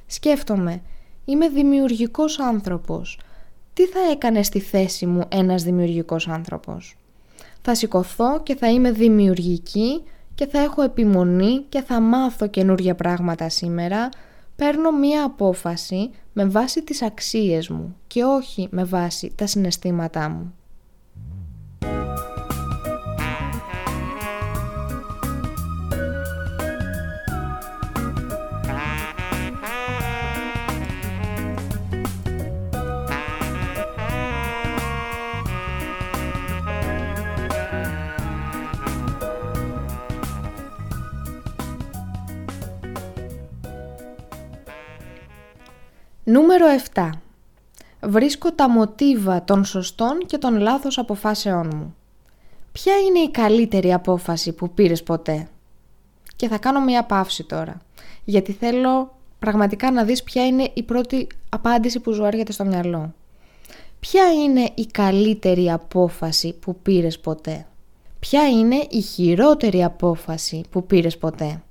Σκέφτομαι, 0.07 0.83
είμαι 1.25 1.49
δημιουργικός 1.49 2.39
άνθρωπος. 2.39 3.19
Τι 3.75 3.87
θα 3.87 4.01
έκανε 4.11 4.43
στη 4.43 4.61
θέση 4.61 5.07
μου 5.07 5.23
ένας 5.29 5.63
δημιουργικός 5.63 6.29
άνθρωπος; 6.29 6.97
Θα 7.63 7.75
σηκωθώ 7.75 8.43
και 8.43 8.57
θα 8.57 8.71
είμαι 8.71 8.91
δημιουργική 8.93 10.03
και 10.39 10.47
θα 10.47 10.59
έχω 10.59 10.83
επιμονή 10.83 11.65
και 11.69 11.83
θα 11.83 12.01
μάθω 12.01 12.47
καινούργια 12.47 12.95
πράγματα 12.95 13.49
σήμερα, 13.49 14.09
παίρνω 14.57 14.93
μία 14.93 15.25
απόφαση 15.25 16.11
με 16.33 16.45
βάση 16.45 16.83
τις 16.83 17.03
αξίες 17.03 17.69
μου 17.69 17.97
και 18.07 18.25
όχι 18.25 18.69
με 18.71 18.85
βάση 18.85 19.33
τα 19.35 19.47
συναισθήματά 19.47 20.29
μου. 20.29 20.55
Νούμερο 46.31 46.67
7. 46.95 47.11
Βρίσκω 48.01 48.53
τα 48.53 48.69
μοτίβα 48.69 49.45
των 49.45 49.65
σωστών 49.65 50.19
και 50.27 50.39
των 50.39 50.59
λάθος 50.61 50.99
αποφάσεών 50.99 51.71
μου. 51.75 51.95
Ποια 52.73 52.93
είναι 52.97 53.19
η 53.19 53.31
καλύτερη 53.31 53.93
απόφαση 53.93 54.53
που 54.53 54.71
πήρες 54.71 55.03
ποτέ; 55.03 55.49
Και 56.37 56.49
θα 56.49 56.59
κάνω 56.59 56.81
μία 56.81 57.05
παύση 57.05 57.45
τώρα, 57.45 57.81
γιατί 58.25 58.53
θέλω 58.53 59.15
πραγματικά 59.39 59.91
να 59.91 60.05
δεις 60.05 60.23
ποια 60.23 60.47
είναι 60.47 60.71
η 60.75 60.83
πρώτη 60.83 61.27
απάντηση 61.49 62.01
που 62.01 62.13
σου 62.13 62.25
έρχεται 62.25 62.53
στο 62.53 62.65
μυαλό. 62.65 63.15
Ποια 64.01 64.33
είναι 64.33 64.71
η 64.75 64.87
καλύτερη 64.87 65.71
απόφαση 65.71 66.53
που 66.53 66.77
πήρες 66.83 67.19
ποτέ; 67.19 67.67
Ποια 68.21 68.49
είναι 68.49 68.87
η 68.91 69.01
χειρότερη 69.01 69.85
απόφαση 69.85 70.65
που 70.71 70.87
πήρες 70.87 71.19
ποτέ; 71.19 71.63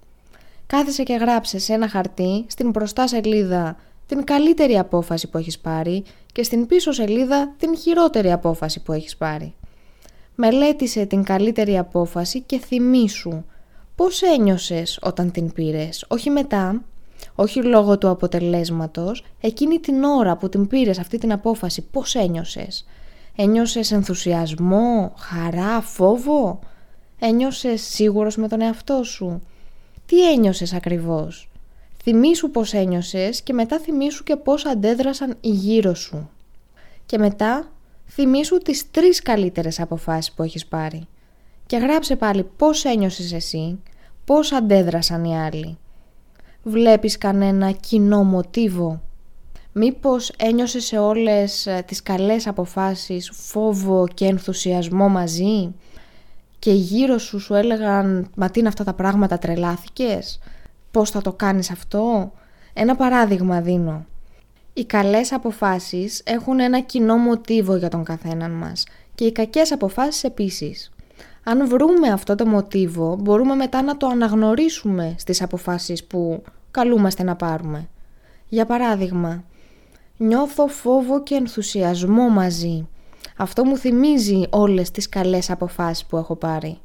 Κάθισε 0.67 1.03
και 1.03 1.13
γράψε 1.13 1.59
σε 1.59 1.73
ένα 1.73 1.89
χαρτί 1.89 2.45
στην 2.47 2.69
μπροστά 2.69 3.07
σελίδα 3.07 3.75
την 4.07 4.23
καλύτερη 4.23 4.77
απόφαση 4.77 5.29
που 5.29 5.37
έχεις 5.37 5.59
πάρει 5.59 6.03
και 6.31 6.43
στην 6.43 6.65
πίσω 6.65 6.91
σελίδα 6.91 7.53
την 7.57 7.77
χειρότερη 7.77 8.31
απόφαση 8.31 8.81
που 8.81 8.91
έχεις 8.91 9.17
πάρει. 9.17 9.55
Μελέτησε 10.35 11.05
την 11.05 11.23
καλύτερη 11.23 11.77
απόφαση 11.77 12.41
και 12.41 12.59
θυμήσου 12.59 13.43
πώς 13.95 14.21
ένιωσες 14.21 14.99
όταν 15.01 15.31
την 15.31 15.53
πήρες, 15.53 16.05
όχι 16.07 16.29
μετά, 16.29 16.83
όχι 17.35 17.63
λόγω 17.63 17.97
του 17.97 18.09
αποτελέσματος, 18.09 19.23
εκείνη 19.41 19.79
την 19.79 20.03
ώρα 20.03 20.37
που 20.37 20.49
την 20.49 20.67
πήρες 20.67 20.99
αυτή 20.99 21.17
την 21.17 21.31
απόφαση 21.31 21.81
πώς 21.81 22.15
ένιωσες. 22.15 22.85
Ένιωσες 23.35 23.91
ενθουσιασμό, 23.91 25.13
χαρά, 25.17 25.81
φόβο, 25.81 26.59
ένιωσες 27.19 27.81
σίγουρος 27.81 28.35
με 28.35 28.47
τον 28.47 28.61
εαυτό 28.61 29.03
σου; 29.03 29.41
Τι 30.05 30.31
ένιωσες 30.31 30.73
ακριβώς; 30.73 31.46
Θυμήσου 32.09 32.51
πώς 32.51 32.73
ένιωσες 32.73 33.41
και 33.41 33.53
μετά 33.53 33.79
θυμήσου 33.79 34.23
και 34.23 34.35
πώς 34.35 34.65
αντέδρασαν 34.65 35.35
οι 35.41 35.49
γύρω 35.49 35.93
σου. 35.93 36.29
Και 37.05 37.17
μετά 37.17 37.71
θυμήσου 38.07 38.57
τις 38.57 38.91
τρεις 38.91 39.21
καλύτερες 39.21 39.79
αποφάσεις 39.79 40.31
που 40.31 40.43
έχεις 40.43 40.65
πάρει. 40.65 41.07
Και 41.65 41.77
γράψε 41.77 42.15
πάλι 42.15 42.43
πώς 42.57 42.85
ένιωσες 42.85 43.33
εσύ, 43.33 43.79
πώς 44.25 44.51
αντέδρασαν 44.51 45.23
οι 45.23 45.37
άλλοι. 45.37 45.77
Βλέπεις 46.63 47.17
κανένα 47.17 47.71
κοινό 47.71 48.23
μοτίβο; 48.23 49.01
Μήπως 49.71 50.29
ένιωσες 50.37 50.85
σε 50.85 50.97
όλες 50.97 51.65
ε, 51.65 51.83
τις 51.87 52.03
καλές 52.03 52.47
αποφάσεις 52.47 53.31
φόβο 53.33 54.07
και 54.13 54.25
ενθουσιασμό 54.25 55.09
μαζί; 55.09 55.73
Και 56.59 56.71
γύρω 56.71 57.17
σου 57.17 57.39
σου 57.39 57.53
έλεγαν 57.53 58.29
«Μα 58.35 58.49
τι 58.49 58.59
είναι 58.59 58.67
αυτά 58.67 58.83
τα 58.83 58.93
πράγματα, 58.93 59.37
τρελάθηκες» 59.37 60.39
πώς 60.97 61.09
θα 61.09 61.21
το 61.21 61.33
κάνεις 61.33 61.71
αυτό, 61.71 62.31
Ένα 62.73 62.95
παράδειγμα 62.95 63.61
δίνω. 63.61 64.05
Οι 64.73 64.85
καλές 64.85 65.31
αποφάσεις 65.31 66.21
έχουν 66.25 66.59
ένα 66.59 66.79
κοινό 66.79 67.17
μοτίβο 67.17 67.75
για 67.75 67.89
τον 67.89 68.03
καθέναν 68.03 68.51
μας 68.51 68.85
και 69.15 69.25
οι 69.25 69.31
κακές 69.31 69.71
αποφάσεις 69.71 70.23
επίσης. 70.23 70.91
Αν 71.43 71.67
βρούμε 71.67 72.07
αυτό 72.07 72.35
το 72.35 72.45
μοτίβο 72.45 73.15
μπορούμε 73.15 73.55
μετά 73.55 73.81
να 73.81 73.97
το 73.97 74.07
αναγνωρίσουμε 74.07 75.15
στις 75.17 75.41
αποφάσεις 75.41 76.03
που 76.03 76.43
καλούμαστε 76.71 77.23
να 77.23 77.35
πάρουμε. 77.35 77.87
Για 78.49 78.65
παράδειγμα, 78.65 79.43
νιώθω 80.17 80.67
φόβο 80.67 81.23
και 81.23 81.35
ενθουσιασμό 81.35 82.29
μαζί. 82.29 82.87
Αυτό 83.37 83.65
μου 83.65 83.77
θυμίζει 83.77 84.43
όλες 84.49 84.91
τις 84.91 85.09
καλές 85.09 85.49
αποφάσεις 85.49 86.05
που 86.05 86.17
έχω 86.17 86.35
πάρει. 86.35 86.77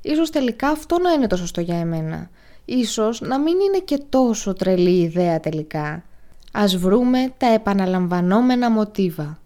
Ίσως 0.00 0.30
τελικά 0.30 0.68
αυτό 0.68 0.98
να 0.98 1.12
είναι 1.12 1.26
το 1.26 1.36
σωστό 1.36 1.60
για 1.60 1.78
εμένα. 1.78 2.30
Ίσως 2.70 3.20
να 3.20 3.38
μην 3.38 3.60
είναι 3.60 3.78
και 3.78 3.98
τόσο 4.08 4.52
τρελή 4.52 5.00
ιδέα 5.00 5.40
τελικά. 5.40 6.04
Ας 6.52 6.76
βρούμε 6.76 7.32
τα 7.36 7.46
επαναλαμβανόμενα 7.46 8.70
μοτίβα. 8.70 9.38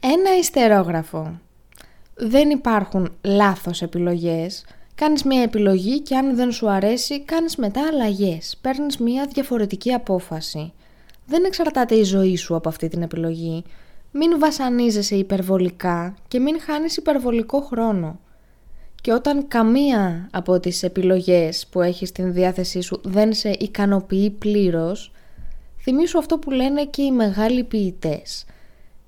Ένα 0.00 0.38
ιστερόγραφο. 0.38 1.40
Δεν 2.14 2.50
υπάρχουν 2.50 3.12
λάθος 3.22 3.82
επιλογές. 3.82 4.64
Κάνεις 4.94 5.22
μια 5.22 5.42
επιλογή 5.42 6.00
και 6.00 6.16
αν 6.16 6.36
δεν 6.36 6.52
σου 6.52 6.70
αρέσει 6.70 7.20
κάνεις 7.20 7.56
μετά 7.56 7.86
αλλαγές. 7.86 8.58
Παίρνεις 8.60 8.98
μια 8.98 9.26
διαφορετική 9.32 9.92
απόφαση. 9.92 10.72
Δεν 11.26 11.44
εξαρτάται 11.44 11.94
η 11.94 12.02
ζωή 12.02 12.36
σου 12.36 12.54
από 12.54 12.68
αυτή 12.68 12.88
την 12.88 13.02
επιλογή. 13.02 13.64
Μην 14.10 14.38
βασανίζεσαι 14.38 15.16
υπερβολικά 15.16 16.14
και 16.28 16.38
μην 16.38 16.60
χάνεις 16.60 16.96
υπερβολικό 16.96 17.60
χρόνο. 17.60 18.18
Και 19.08 19.14
όταν 19.14 19.48
καμία 19.48 20.28
από 20.32 20.60
τις 20.60 20.82
επιλογές 20.82 21.66
που 21.66 21.80
έχεις 21.80 22.08
στην 22.08 22.32
διάθεσή 22.32 22.80
σου 22.80 23.00
δεν 23.04 23.32
σε 23.32 23.50
ικανοποιεί 23.50 24.30
πλήρως, 24.30 25.12
θυμήσου 25.80 26.18
αυτό 26.18 26.38
που 26.38 26.50
λένε 26.50 26.84
και 26.84 27.02
οι 27.02 27.10
μεγάλοι 27.10 27.64
ποιητές. 27.64 28.44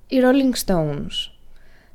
Οι 0.07 0.17
Rolling 0.21 0.65
Stones. 0.65 1.31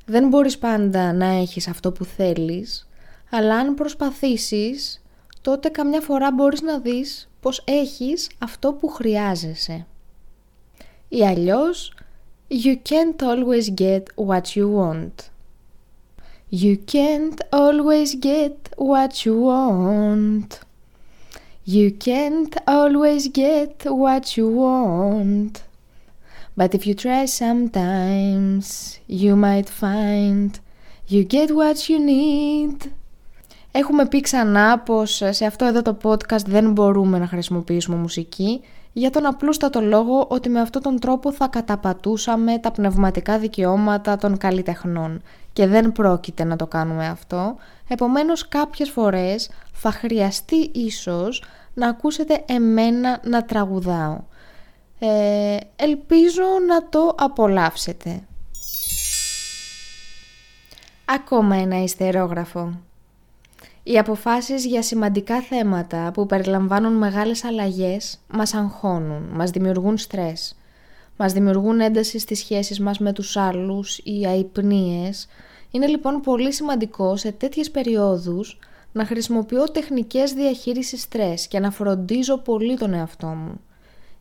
Δεν 0.05 0.27
μπορείς 0.27 0.57
πάντα 0.57 1.13
να 1.13 1.25
έχεις 1.25 1.67
αυτό 1.67 1.91
που 1.91 2.05
θέλεις, 2.05 2.87
αλλά 3.29 3.55
αν 3.55 3.73
προσπαθήσεις, 3.73 5.03
τότε 5.41 5.69
καμιά 5.69 6.01
φορά 6.01 6.31
μπορείς 6.31 6.61
να 6.61 6.79
δεις 6.79 7.29
πως 7.39 7.63
έχεις 7.65 8.29
αυτό 8.37 8.73
που 8.73 8.87
χρειάζεσαι. 8.87 9.85
Ή 11.07 11.25
αλλιώς, 11.25 11.93
you 12.49 12.75
can't 12.89 13.25
always 13.25 13.81
get 13.81 14.03
what 14.27 14.41
you 14.55 14.75
want. 14.75 15.36
You 16.49 16.77
can't 16.77 17.41
always 17.51 18.15
get 18.15 18.69
what 18.77 19.25
you 19.25 19.37
want. 19.37 20.61
You 21.65 21.91
can't 21.91 22.55
always 22.65 23.27
get 23.27 23.83
what 23.83 24.37
you 24.37 24.47
want. 24.47 25.63
But 26.55 26.73
if 26.73 26.87
you 26.87 26.93
try 26.93 27.25
sometimes, 27.25 28.99
you 29.07 29.35
might 29.35 29.67
find 29.67 30.57
you 31.09 31.25
get 31.25 31.49
what 31.51 31.89
you 31.89 31.99
need. 31.99 32.91
Έχουμε 33.71 34.05
πει 34.05 34.21
ξανά 34.21 34.79
πως 34.79 35.21
σε 35.29 35.45
αυτό 35.45 35.65
εδώ 35.65 35.81
το 35.81 35.97
podcast 36.03 36.45
δεν 36.45 36.71
μπορούμε 36.71 37.17
να 37.17 37.27
χρησιμοποιήσουμε 37.27 37.97
μουσική 37.97 38.61
για 38.93 39.09
τον 39.09 39.25
απλούστατο 39.25 39.81
λόγο 39.81 40.25
ότι 40.29 40.49
με 40.49 40.59
αυτόν 40.59 40.81
τον 40.81 40.99
τρόπο 40.99 41.31
θα 41.31 41.47
καταπατούσαμε 41.47 42.57
τα 42.59 42.71
πνευματικά 42.71 43.39
δικαιώματα 43.39 44.17
των 44.17 44.37
καλλιτεχνών 44.37 45.21
και 45.57 45.67
δεν 45.67 45.91
πρόκειται 45.91 46.43
να 46.43 46.55
το 46.55 46.67
κάνουμε 46.67 47.07
αυτό, 47.07 47.55
επομένως 47.87 48.47
κάποιες 48.47 48.89
φορές 48.89 49.49
θα 49.73 49.91
χρειαστεί 49.91 50.55
ίσως 50.73 51.43
να 51.73 51.89
ακούσετε 51.89 52.43
εμένα 52.45 53.19
να 53.23 53.45
τραγουδάω. 53.45 54.19
Ε, 54.99 55.57
ελπίζω 55.75 56.43
να 56.67 56.89
το 56.89 57.15
απολαύσετε. 57.17 58.23
Ακόμα 61.05 61.55
ένα 61.55 61.83
ιστερόγραφο. 61.83 62.79
Οι 63.83 63.97
αποφάσεις 63.97 64.65
για 64.65 64.81
σημαντικά 64.81 65.41
θέματα 65.41 66.11
που 66.13 66.25
περιλαμβάνουν 66.25 66.93
μεγάλες 66.93 67.43
αλλαγές 67.43 68.19
μας 68.27 68.53
αγχώνουν, 68.53 69.29
μας 69.33 69.49
δημιουργούν 69.49 69.97
στρες, 69.97 70.55
μας 71.17 71.33
δημιουργούν 71.33 71.79
ένταση 71.79 72.19
στις 72.19 72.39
σχέσεις 72.39 72.79
μας 72.79 72.99
με 72.99 73.13
τους 73.13 73.37
άλλους 73.37 73.97
ή 73.97 74.25
αϊπνίες. 74.25 75.27
Είναι 75.71 75.87
λοιπόν 75.87 76.21
πολύ 76.21 76.53
σημαντικό 76.53 77.15
σε 77.15 77.31
τέτοιες 77.31 77.71
περιόδους 77.71 78.59
να 78.91 79.05
χρησιμοποιώ 79.05 79.63
τεχνικές 79.63 80.33
διαχείρισης 80.33 81.01
στρες 81.01 81.47
και 81.47 81.59
να 81.59 81.71
φροντίζω 81.71 82.37
πολύ 82.37 82.77
τον 82.77 82.93
εαυτό 82.93 83.27
μου. 83.27 83.61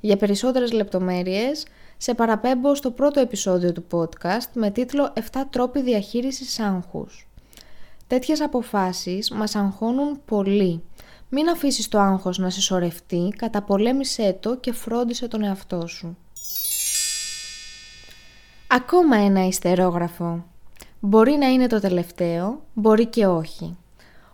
Για 0.00 0.16
περισσότερες 0.16 0.72
λεπτομέρειες, 0.72 1.66
σε 1.96 2.14
παραπέμπω 2.14 2.74
στο 2.74 2.90
πρώτο 2.90 3.20
επεισόδιο 3.20 3.72
του 3.72 3.84
podcast 3.90 4.48
με 4.54 4.70
τίτλο 4.70 5.12
«7 5.14 5.20
τρόποι 5.50 5.82
διαχείρισης 5.82 6.58
άγχους». 6.60 7.28
Τέτοιες 8.06 8.40
αποφάσεις 8.40 9.30
μας 9.30 9.54
αγχώνουν 9.54 10.20
πολύ. 10.24 10.82
Μην 11.28 11.48
αφήσεις 11.48 11.88
το 11.88 11.98
άγχος 11.98 12.38
να 12.38 12.50
συσσωρευτεί, 12.50 13.34
καταπολέμησέ 13.36 14.36
το 14.40 14.56
και 14.56 14.72
φρόντισε 14.72 15.28
τον 15.28 15.42
εαυτό 15.42 15.86
σου. 15.86 16.16
Ακόμα 18.68 19.16
ένα 19.16 19.46
ιστερόγραφο. 19.46 20.44
Μπορεί 21.00 21.32
να 21.32 21.46
είναι 21.46 21.66
το 21.66 21.80
τελευταίο, 21.80 22.62
μπορεί 22.74 23.06
και 23.06 23.26
όχι. 23.26 23.76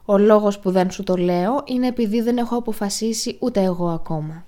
Ο 0.04 0.18
λόγος 0.18 0.58
που 0.58 0.70
δεν 0.70 0.90
σου 0.90 1.02
το 1.02 1.16
λέω 1.16 1.62
είναι 1.64 1.86
επειδή 1.86 2.20
δεν 2.20 2.36
έχω 2.36 2.56
αποφασίσει 2.56 3.36
ούτε 3.40 3.62
εγώ 3.62 3.88
ακόμα. 3.88 4.44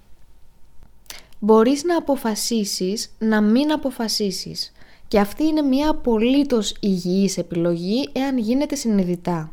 Μπορείς 1.39 1.85
να 1.85 1.97
αποφασίσεις 1.97 3.15
να 3.19 3.41
μην 3.41 3.73
αποφασίσεις. 3.73 4.73
Και 5.09 5.19
αυτή 5.21 5.45
είναι 5.45 5.63
μια 5.63 5.91
απολύτως 5.91 6.77
υγιής 6.81 7.39
επιλογή 7.39 8.09
εάν 8.13 8.39
γίνεται 8.39 8.75
συνειδητά. 8.75 9.53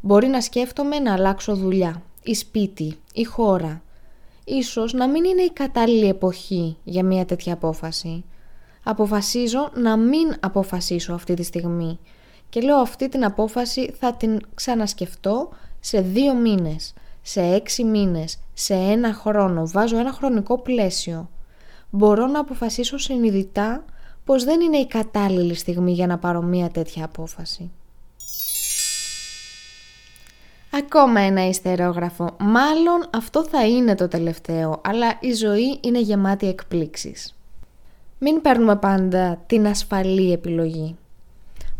Μπορεί 0.00 0.26
να 0.26 0.40
σκέφτομαι 0.40 0.98
να 0.98 1.12
αλλάξω 1.12 1.56
δουλειά, 1.56 2.02
ή 2.22 2.34
σπίτι, 2.34 2.98
ή 3.14 3.24
χώρα. 3.24 3.82
Ίσως 4.44 4.92
να 4.92 5.08
μην 5.08 5.24
είναι 5.24 5.42
η 5.42 5.50
κατάλληλη 5.50 6.08
εποχή 6.08 6.76
για 6.84 7.04
μια 7.04 7.24
τέτοια 7.24 7.52
απόφαση. 7.52 8.24
Αποφασίζω 8.82 9.70
να 9.74 9.96
μην 9.96 10.34
αποφασίσω 10.40 11.12
αυτή 11.12 11.34
τη 11.34 11.42
στιγμή 11.42 11.98
και 12.48 12.60
λέω 12.60 12.76
αυτή 12.76 13.08
την 13.08 13.24
απόφαση 13.24 13.94
θα 13.98 14.14
την 14.14 14.40
ξανασκεφτώ 14.54 15.48
σε 15.80 16.00
δύο 16.00 16.34
μήνες, 16.34 16.94
σε 17.22 17.40
έξι 17.40 17.84
μήνες, 17.84 18.38
σε 18.52 18.74
ένα 18.74 19.12
χρόνο. 19.12 19.66
Βάζω 19.66 19.98
ένα 19.98 20.12
χρονικό 20.12 20.58
πλαίσιο. 20.58 21.30
Μπορώ 21.90 22.26
να 22.26 22.40
αποφασίσω 22.40 22.98
συνειδητά 22.98 23.84
πως 24.24 24.44
δεν 24.44 24.60
είναι 24.60 24.76
η 24.76 24.86
κατάλληλη 24.86 25.54
στιγμή 25.54 25.92
για 25.92 26.06
να 26.06 26.18
πάρω 26.18 26.42
μία 26.42 26.68
τέτοια 26.68 27.04
απόφαση. 27.04 27.70
Ακόμα 30.70 31.20
ένα 31.20 31.48
ιστερόγραφο. 31.48 32.36
Μάλλον 32.38 33.08
αυτό 33.10 33.44
θα 33.44 33.66
είναι 33.66 33.94
το 33.94 34.08
τελευταίο, 34.08 34.80
αλλά 34.84 35.18
η 35.20 35.32
ζωή 35.32 35.78
είναι 35.80 36.00
γεμάτη 36.00 36.48
εκπλήξεις. 36.48 37.34
Μην 38.24 38.40
παίρνουμε 38.40 38.76
πάντα 38.76 39.42
την 39.46 39.66
ασφαλή 39.66 40.32
επιλογή. 40.32 40.96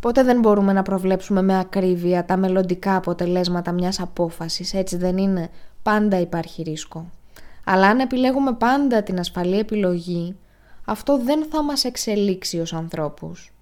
Ποτέ 0.00 0.22
δεν 0.22 0.40
μπορούμε 0.40 0.72
να 0.72 0.83
προβλέψουμε 0.83 1.42
με 1.42 1.59
ακρίβεια 1.59 2.24
τα 2.24 2.37
μελλοντικά 2.37 2.96
αποτελέσματα 2.96 3.72
μιας 3.72 4.00
απόφασης, 4.00 4.74
έτσι 4.74 4.96
δεν 4.96 5.18
είναι; 5.18 5.50
Πάντα 5.83 6.20
υπάρχει 6.20 6.62
ρίσκο. 6.62 7.11
Αλλά 7.64 7.87
αν 7.87 7.98
επιλέγουμε 7.98 8.52
πάντα 8.52 9.02
την 9.02 9.18
ασφαλή 9.18 9.59
επιλογή, 9.59 10.37
αυτό 10.85 11.18
δεν 11.18 11.44
θα 11.50 11.62
μας 11.62 11.85
εξελίξει 11.85 12.61
ως 12.61 12.72
ανθρώπους. 12.72 13.52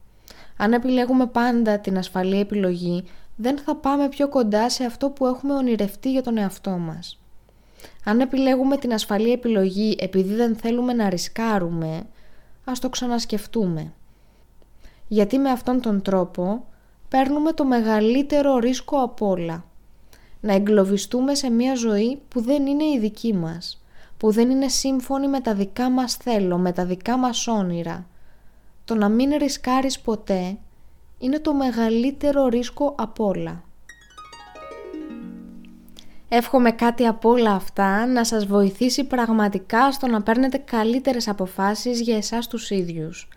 Αν 0.56 0.72
επιλέγουμε 0.72 1.26
πάντα 1.26 1.78
την 1.78 1.98
ασφαλή 1.98 2.40
επιλογή, 2.40 3.04
δεν 3.36 3.58
θα 3.58 3.74
πάμε 3.74 4.08
πιο 4.08 4.28
κοντά 4.28 4.70
σε 4.70 4.84
αυτό 4.84 5.10
που 5.10 5.26
έχουμε 5.26 5.54
ονειρευτεί 5.54 6.10
για 6.10 6.22
τον 6.22 6.38
εαυτό 6.38 6.70
μας. 6.70 7.18
Αν 8.04 8.20
επιλέγουμε 8.20 8.76
την 8.76 8.92
ασφαλή 8.92 9.32
επιλογή 9.32 9.96
επειδή 10.00 10.34
δεν 10.34 10.56
θέλουμε 10.56 10.92
να 10.92 11.08
ρισκάρουμε, 11.08 12.06
ας 12.70 12.78
το 12.78 12.88
ξανασκεφτούμε. 12.88 13.92
Γιατί 15.08 15.38
με 15.38 15.50
αυτόν 15.50 15.80
τον 15.80 16.02
τρόπο 16.02 16.64
παίρνουμε 17.08 17.52
το 17.52 17.64
μεγαλύτερο 17.64 18.58
ρίσκο 18.58 19.02
απ' 19.02 19.22
όλα. 19.22 19.64
Να 20.40 20.52
εγκλωβιστούμε 20.52 21.34
σε 21.34 21.50
μια 21.50 21.74
ζωή 21.74 22.22
που 22.28 22.40
δεν 22.40 22.66
είναι 22.66 22.84
η 22.84 22.98
δική 22.98 23.34
μας 23.34 23.80
που 24.20 24.32
δεν 24.32 24.50
είναι 24.50 24.68
σύμφωνη 24.68 25.28
με 25.28 25.40
τα 25.40 25.54
δικά 25.54 25.90
μας 25.90 26.14
θέλω, 26.14 26.58
με 26.58 26.72
τα 26.72 26.84
δικά 26.84 27.18
μας 27.18 27.46
όνειρα. 27.46 28.06
Το 28.84 28.94
να 28.94 29.08
μην 29.08 29.32
ρισκάρεις 29.36 30.00
ποτέ 30.00 30.58
είναι 31.18 31.38
το 31.38 31.54
μεγαλύτερο 31.54 32.46
ρίσκο 32.46 32.94
απ' 32.98 33.20
όλα. 33.20 33.64
Εύχομαι 36.32 36.70
κάτι 36.70 37.06
από 37.06 37.30
όλα 37.30 37.52
αυτά 37.52 38.06
να 38.06 38.24
σας 38.24 38.46
βοηθήσει 38.46 39.04
πραγματικά 39.04 39.92
στο 39.92 40.06
να 40.06 40.22
παίρνετε 40.22 40.58
καλύτερες 40.58 41.28
αποφάσεις 41.28 42.00
για 42.00 42.16
εσάς 42.16 42.46
τους 42.46 42.70
ίδιους. 42.70 43.28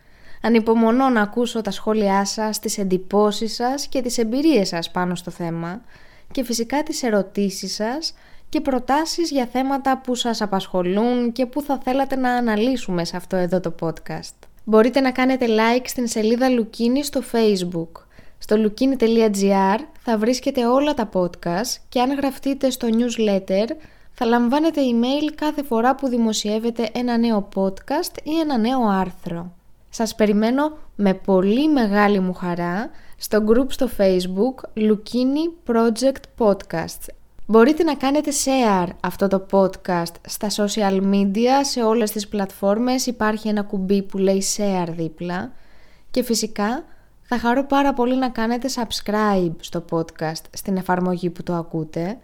Ανυπομονώ 0.42 1.10
να 1.10 1.22
ακούσω 1.22 1.62
τα 1.62 1.72
σχόλιά 1.72 2.26
σας, 2.26 2.60
τις 2.60 2.78
εντυπώσεις 2.78 3.54
σας 3.54 3.88
και 3.88 4.02
τις 4.02 4.18
εμπειρίες 4.18 4.68
σας 4.68 4.92
πάνω 4.92 5.16
στο 5.16 5.32
θέμα 5.32 5.82
και 6.32 6.44
φυσικά 6.44 6.84
τις 6.84 7.04
ερωτήσεις 7.04 7.74
σας 7.74 8.14
και 8.50 8.62
προτάσεις 8.62 9.32
για 9.32 9.46
θέματα 9.46 10.02
που 10.02 10.16
σας 10.16 10.42
απασχολούν 10.42 11.32
και 11.32 11.46
που 11.46 11.62
θα 11.62 11.80
θέλατε 11.84 12.16
να 12.16 12.34
αναλύσουμε 12.34 13.06
σε 13.06 13.18
αυτό 13.18 13.36
εδώ 13.36 13.60
το 13.60 13.76
podcast. 13.80 14.48
Μπορείτε 14.64 15.00
να 15.00 15.12
κάνετε 15.12 15.46
like 15.50 15.84
στην 15.86 16.08
σελίδα 16.08 16.50
Λουκίνη 16.50 17.04
στο 17.04 17.22
facebook. 17.32 18.04
Στο 18.44 18.56
lukini.gr 18.60 19.80
θα 20.00 20.18
βρίσκετε 20.18 20.66
όλα 20.66 20.94
τα 20.94 21.10
podcast 21.14 21.82
και 21.90 22.02
αν 22.02 22.14
γραφτείτε 22.16 22.70
στο 22.70 22.88
newsletter 22.92 23.68
θα 24.12 24.26
λαμβάνετε 24.26 24.82
email 24.82 25.32
κάθε 25.36 25.64
φορά 25.64 25.96
που 25.96 26.08
δημοσιεύετε 26.08 26.90
ένα 26.94 27.18
νέο 27.18 27.50
podcast 27.56 28.18
ή 28.24 28.40
ένα 28.40 28.58
νέο 28.58 28.88
άρθρο. 28.88 29.52
Σας 29.90 30.16
περιμένω 30.16 30.78
με 30.96 31.14
πολύ 31.14 31.70
μεγάλη 31.70 32.20
μου 32.20 32.34
χαρά 32.34 32.90
στο 33.18 33.44
group 33.48 33.66
στο 33.68 33.90
facebook 33.98 34.82
Lukini 34.82 35.72
Project 35.74 36.48
Podcasts. 36.48 37.08
Μπορείτε 37.46 37.84
να 37.84 37.96
κάνετε 37.96 38.32
share 38.46 38.88
αυτό 39.00 39.28
το 39.28 39.46
podcast 39.52 40.16
στα 40.28 40.48
social 40.56 41.02
media, 41.14 41.50
σε 41.62 41.84
όλες 41.84 42.12
τις 42.12 42.28
πλατφόρμες 42.28 43.06
υπάρχει 43.06 43.48
ένα 43.48 43.62
κουμπί 43.62 44.02
που 44.02 44.18
λέει 44.18 44.44
share 44.58 44.88
δίπλα 44.90 45.52
και 46.12 46.24
φυσικά 46.24 46.84
θα 47.34 47.40
χαρώ 47.40 47.66
πάρα 47.66 47.94
πολύ 47.94 48.16
να 48.16 48.30
κάνετε 48.30 48.70
subscribe 48.76 49.52
στο 49.60 49.86
podcast 49.90 50.42
στην 50.54 50.78
εφαρμογή 50.78 51.30
που 51.30 51.44
το 51.44 51.54
ακούτε 51.54 52.18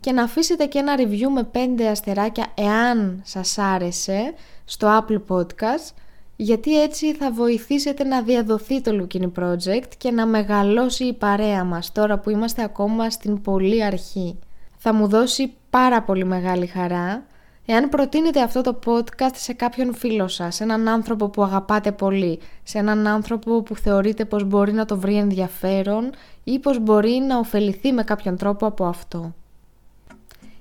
και 0.00 0.12
να 0.12 0.22
αφήσετε 0.22 0.66
και 0.66 0.78
ένα 0.78 0.94
review 0.96 1.28
με 1.34 1.48
5 1.78 1.82
αστεράκια 1.82 2.46
εάν 2.54 3.20
σας 3.24 3.58
άρεσε 3.58 4.34
στο 4.64 4.88
Apple 5.00 5.20
Podcast 5.28 5.94
γιατί 6.36 6.82
έτσι 6.82 7.14
θα 7.14 7.32
βοηθήσετε 7.32 8.04
να 8.04 8.22
διαδοθεί 8.22 8.80
το 8.80 8.90
Lukini 9.00 9.42
Project 9.42 9.88
και 9.98 10.10
να 10.10 10.26
μεγαλώσει 10.26 11.04
η 11.04 11.12
παρέα 11.12 11.64
μας 11.64 11.92
τώρα 11.92 12.18
που 12.18 12.30
είμαστε 12.30 12.62
ακόμα 12.62 13.10
στην 13.10 13.40
πολύ 13.40 13.84
αρχή. 13.84 14.38
Θα 14.76 14.92
μου 14.92 15.08
δώσει 15.08 15.52
πάρα 15.70 16.02
πολύ 16.02 16.24
μεγάλη 16.24 16.66
χαρά 16.66 17.26
εάν 17.66 17.88
προτείνετε 17.88 18.42
αυτό 18.42 18.60
το 18.60 18.78
podcast 18.84 19.34
σε 19.34 19.52
κάποιον 19.52 19.94
φίλο 19.94 20.28
σας, 20.28 20.54
σε 20.54 20.62
έναν 20.62 20.88
άνθρωπο 20.88 21.28
που 21.28 21.42
αγαπάτε 21.42 21.92
πολύ, 21.92 22.38
σε 22.62 22.78
έναν 22.78 23.06
άνθρωπο 23.06 23.62
που 23.62 23.76
θεωρείτε 23.76 24.24
πως 24.24 24.44
μπορεί 24.44 24.72
να 24.72 24.84
το 24.84 24.98
βρει 24.98 25.16
ενδιαφέρον 25.16 26.10
ή 26.44 26.58
πως 26.58 26.78
μπορεί 26.78 27.22
να 27.28 27.38
ωφεληθεί 27.38 27.92
με 27.92 28.02
κάποιον 28.02 28.36
τρόπο 28.36 28.66
από 28.66 28.84
αυτό. 28.84 29.34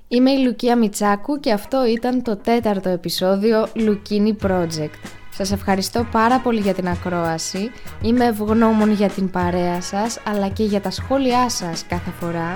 Είμαι 0.07 0.31
η 0.31 0.43
Λουκία 0.43 0.77
Μιτσάκου 0.77 1.39
και 1.39 1.51
αυτό 1.51 1.85
ήταν 1.85 2.21
το 2.21 2.35
τέταρτο 2.35 2.89
επεισόδιο 2.89 3.67
Lukini 3.75 4.47
Project. 4.47 4.99
Σας 5.31 5.51
ευχαριστώ 5.51 6.07
πάρα 6.11 6.39
πολύ 6.39 6.59
για 6.59 6.73
την 6.73 6.87
ακρόαση, 6.87 7.71
είμαι 8.01 8.25
ευγνώμων 8.25 8.91
για 8.91 9.09
την 9.09 9.29
παρέα 9.29 9.81
σας 9.81 10.19
αλλά 10.27 10.49
και 10.49 10.63
για 10.63 10.81
τα 10.81 10.91
σχόλιά 10.91 11.49
σας 11.49 11.85
κάθε 11.87 12.11
φορά. 12.11 12.53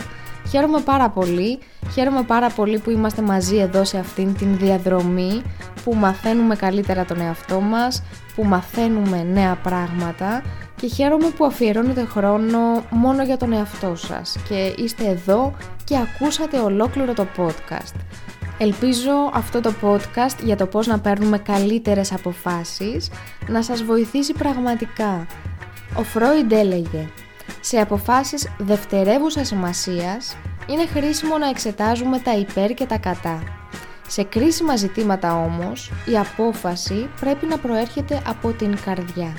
Χαίρομαι 0.50 0.80
πάρα 0.80 1.10
πολύ, 1.10 1.60
χαίρομαι 1.94 2.24
πάρα 2.24 2.50
πολύ 2.50 2.80
που 2.80 2.90
είμαστε 2.90 3.22
μαζί 3.22 3.58
εδώ 3.58 3.84
σε 3.84 3.98
αυτήν 3.98 4.34
την 4.34 4.58
διαδρομή 4.58 5.42
που 5.84 5.96
μαθαίνουμε 5.96 6.56
καλύτερα 6.56 7.06
τον 7.06 7.22
εαυτό 7.22 7.62
μας, 7.62 8.04
που 8.36 8.44
μαθαίνουμε 8.44 9.24
νέα 9.24 9.56
πράγματα 9.56 10.44
και 10.76 10.88
χαίρομαι 10.88 11.30
που 11.30 11.46
αφιερώνετε 11.46 12.06
χρόνο 12.06 12.60
μόνο 12.90 13.24
για 13.24 13.38
τον 13.38 13.54
εαυτό 13.54 13.96
σας 13.96 14.38
και 14.50 14.74
είστε 14.78 15.06
εδώ 15.06 15.54
και 15.84 15.98
ακούσατε 15.98 16.60
ολόκληρο 16.60 17.14
το 17.14 17.28
podcast. 17.38 17.96
Ελπίζω 18.58 19.12
αυτό 19.34 19.60
το 19.62 19.74
podcast 19.82 20.44
για 20.44 20.56
το 20.56 20.66
πώς 20.66 20.88
να 20.88 21.00
παίρνουμε 21.00 21.38
καλύτερες 21.38 22.12
αποφάσεις 22.12 23.10
να 23.48 23.62
σας 23.62 23.84
βοηθήσει 23.84 24.34
πραγματικά. 24.34 25.26
Ο 25.96 26.04
Φρόιντ 26.04 26.52
έλεγε 26.52 27.08
«Σε 27.60 27.78
αποφάσεις 27.78 28.50
δευτερεύουσα 28.58 29.44
σημασίας 29.44 30.38
είναι 30.68 30.86
χρήσιμο 30.86 31.38
να 31.38 31.50
εξετάζουμε 31.50 32.20
τα 32.20 32.36
υπέρ 32.36 32.74
και 32.74 32.86
τα 32.86 32.98
κατά. 32.98 33.44
Σε 34.08 34.24
κρίσιμα 34.24 34.76
ζητήματα 34.76 35.44
όμως, 35.44 35.92
η 36.06 36.18
απόφαση 36.18 37.10
πρέπει 37.20 37.46
να 37.46 37.58
προέρχεται 37.58 38.22
από 38.28 38.52
την 38.52 38.78
καρδιά. 38.86 39.34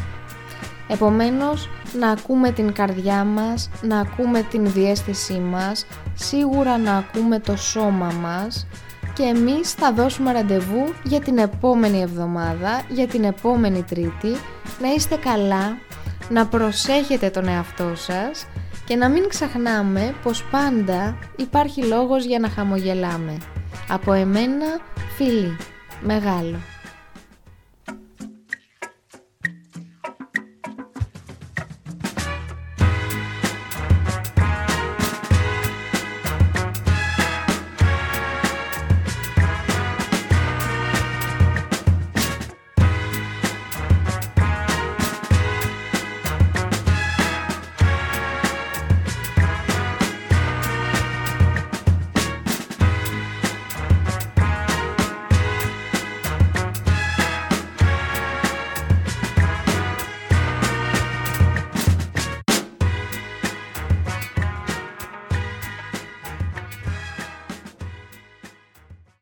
Επομένως, 0.89 1.69
να 1.99 2.11
ακούμε 2.11 2.51
την 2.51 2.73
καρδιά 2.73 3.25
μας, 3.25 3.71
να 3.83 3.99
ακούμε 3.99 4.43
την 4.43 4.73
διέστησή 4.73 5.39
μας, 5.39 5.87
σίγουρα 6.15 6.79
να 6.79 6.97
ακούμε 6.97 7.39
το 7.39 7.57
σώμα 7.57 8.13
μας 8.21 8.67
και 9.13 9.23
εμείς 9.23 9.73
θα 9.73 9.93
δώσουμε 9.93 10.33
ραντεβού 10.33 10.95
για 11.03 11.21
την 11.21 11.39
επόμενη 11.39 12.01
εβδομάδα, 12.01 12.83
για 12.89 13.07
την 13.07 13.25
επόμενη 13.25 13.83
Τρίτη, 13.83 14.37
να 14.81 14.89
είστε 14.97 15.17
καλά, 15.17 15.79
να 16.31 16.47
προσέχετε 16.47 17.31
τον 17.31 17.49
εαυτό 17.49 17.93
σας 17.95 18.47
και 18.85 18.97
να 18.97 19.09
μην 19.09 19.29
ξεχνάμε 19.29 20.15
πως 20.23 20.45
πάντα 20.51 21.19
υπάρχει 21.37 21.83
λόγος 21.83 22.25
για 22.25 22.39
να 22.39 22.49
χαμογελάμε. 22.49 23.37
Από 23.89 24.13
εμένα, 24.13 24.67
φίλοι, 25.17 25.57
μεγάλο. 26.01 26.57